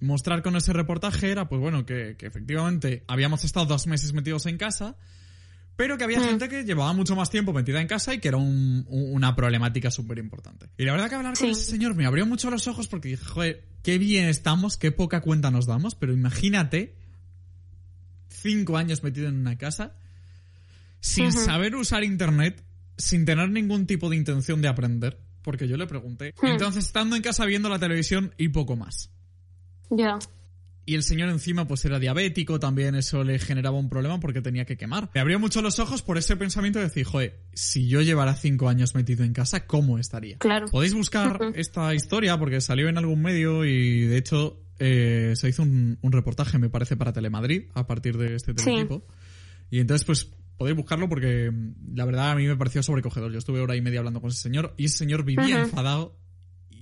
[0.00, 4.46] mostrar con ese reportaje era, pues bueno, que, que efectivamente habíamos estado dos meses metidos
[4.46, 4.96] en casa,
[5.82, 6.24] pero que había Mm.
[6.24, 9.34] gente que llevaba mucho más tiempo metida en casa y que era un- un- una
[9.34, 10.68] problemática súper importante.
[10.78, 11.50] Y la verdad que hablar con Sí.
[11.50, 15.22] ese señor me abrió mucho los ojos porque dije, joder, qué bien estamos, qué poca
[15.22, 16.94] cuenta nos damos, pero imagínate
[18.28, 19.96] cinco años metido en una casa
[21.00, 22.62] sin saber usar internet,
[22.96, 26.32] sin tener ningún tipo de intención de aprender, porque yo le pregunté.
[26.40, 26.46] Hmm.
[26.46, 29.10] Entonces, estando en casa viendo la televisión y poco más.
[29.90, 30.16] Ya.
[30.84, 34.64] Y el señor encima pues era diabético, también eso le generaba un problema porque tenía
[34.64, 35.10] que quemar.
[35.14, 38.68] Me abrió mucho los ojos por ese pensamiento de decir, joder, si yo llevara cinco
[38.68, 40.38] años metido en casa, ¿cómo estaría?
[40.38, 40.66] Claro.
[40.66, 45.62] Podéis buscar esta historia porque salió en algún medio y de hecho eh, se hizo
[45.62, 48.64] un, un reportaje, me parece, para Telemadrid a partir de este Sí.
[48.64, 49.06] teletipo.
[49.70, 53.30] Y entonces pues podéis buscarlo porque mm, la verdad a mí me pareció sobrecogedor.
[53.32, 56.18] Yo estuve hora y media hablando con ese señor y ese señor vivía enfadado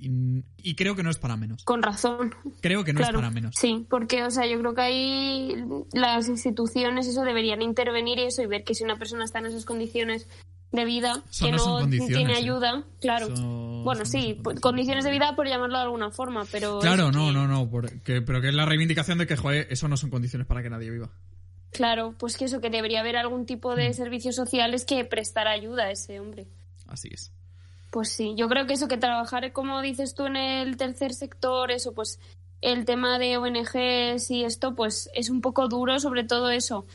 [0.00, 1.64] y, y creo que no es para menos.
[1.64, 2.34] Con razón.
[2.60, 3.18] Creo que no claro.
[3.18, 3.54] es para menos.
[3.58, 5.56] Sí, porque, o sea, yo creo que ahí
[5.92, 9.46] las instituciones eso deberían intervenir y eso y ver que si una persona está en
[9.46, 10.28] esas condiciones
[10.72, 12.36] de vida Eso que no tiene ¿eh?
[12.36, 13.26] ayuda, claro.
[13.32, 17.26] Eso- bueno, sí, pues, condiciones de vida por llamarlo de alguna forma, pero Claro, no,
[17.28, 20.10] que- no, no, porque- pero que es la reivindicación de que, joder, eso no son
[20.10, 21.10] condiciones para que nadie viva.
[21.72, 23.76] Claro, pues que eso que debería haber algún tipo Mm.
[23.76, 26.46] de servicios sociales que prestara ayuda a ese hombre.
[26.86, 27.32] Así es.
[27.90, 31.72] Pues sí, yo creo que eso, que trabajar, como dices tú, en el tercer sector,
[31.72, 32.20] eso, pues
[32.60, 36.86] el tema de ONGs y esto, pues es un poco duro, sobre todo eso.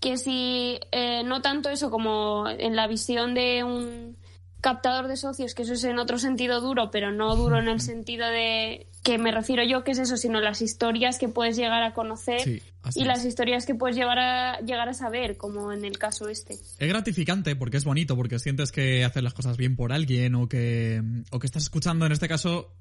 [0.00, 4.16] Que si eh, no tanto eso como en la visión de un
[4.60, 7.80] captador de socios, que eso es en otro sentido duro, pero no duro en el
[7.80, 11.82] sentido de que me refiero yo, que es eso, sino las historias que puedes llegar
[11.82, 12.62] a conocer Sí,
[12.94, 13.06] y es.
[13.06, 16.54] las historias que puedes llevar a, llegar a saber, como en el caso este.
[16.54, 20.48] Es gratificante porque es bonito, porque sientes que haces las cosas bien por alguien o
[20.48, 22.74] que, o que estás escuchando, en este caso,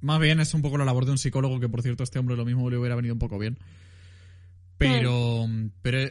[0.00, 2.36] más bien es un poco la labor de un psicólogo, que por cierto este hombre
[2.36, 3.58] lo mismo le hubiera venido un poco bien.
[4.78, 5.46] Pero,
[5.82, 6.08] pero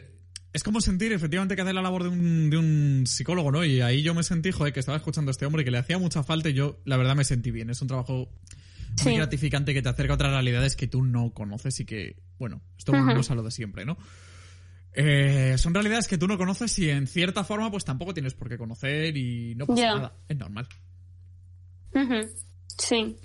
[0.52, 3.64] es como sentir efectivamente que hace la labor de un, de un psicólogo, ¿no?
[3.64, 5.78] Y ahí yo me sentí, joder, que estaba escuchando a este hombre y que le
[5.78, 7.70] hacía mucha falta y yo, la verdad, me sentí bien.
[7.70, 8.28] Es un trabajo
[9.04, 12.62] muy gratificante que te acerca a otras realidades que tú no conoces y que, bueno,
[12.78, 13.96] esto volvemos a lo de siempre, ¿no?
[14.92, 18.48] Eh, son realidades que tú no conoces y en cierta forma pues tampoco tienes por
[18.48, 20.68] qué conocer y no pasa nada, es normal.
[22.78, 23.16] Sí.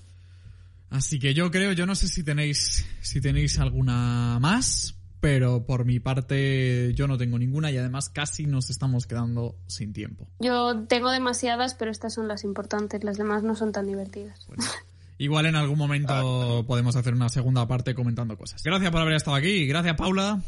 [0.89, 5.85] Así que yo creo, yo no sé si tenéis si tenéis alguna más, pero por
[5.85, 10.27] mi parte yo no tengo ninguna y además casi nos estamos quedando sin tiempo.
[10.39, 13.03] Yo tengo demasiadas, pero estas son las importantes.
[13.03, 14.45] Las demás no son tan divertidas.
[14.47, 14.63] Bueno,
[15.19, 18.63] igual en algún momento podemos hacer una segunda parte comentando cosas.
[18.63, 20.41] Gracias por haber estado aquí, gracias Paula,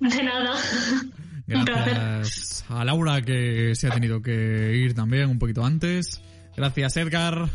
[0.00, 0.54] De nada.
[1.46, 6.20] Gracias a Laura que se ha tenido que ir también un poquito antes,
[6.56, 7.48] gracias Edgar,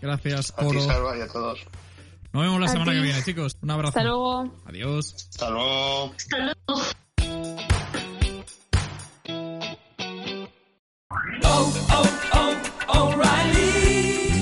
[0.00, 0.80] gracias A ti, Coro.
[0.80, 1.58] Salva, y a todos.
[2.32, 2.96] Nos vemos la A semana ti.
[2.98, 3.58] que viene, chicos.
[3.60, 3.88] Un abrazo.
[3.98, 4.54] Hasta luego.
[4.64, 5.14] Adiós.
[5.30, 6.14] Hasta luego.
[6.14, 6.82] Hasta luego.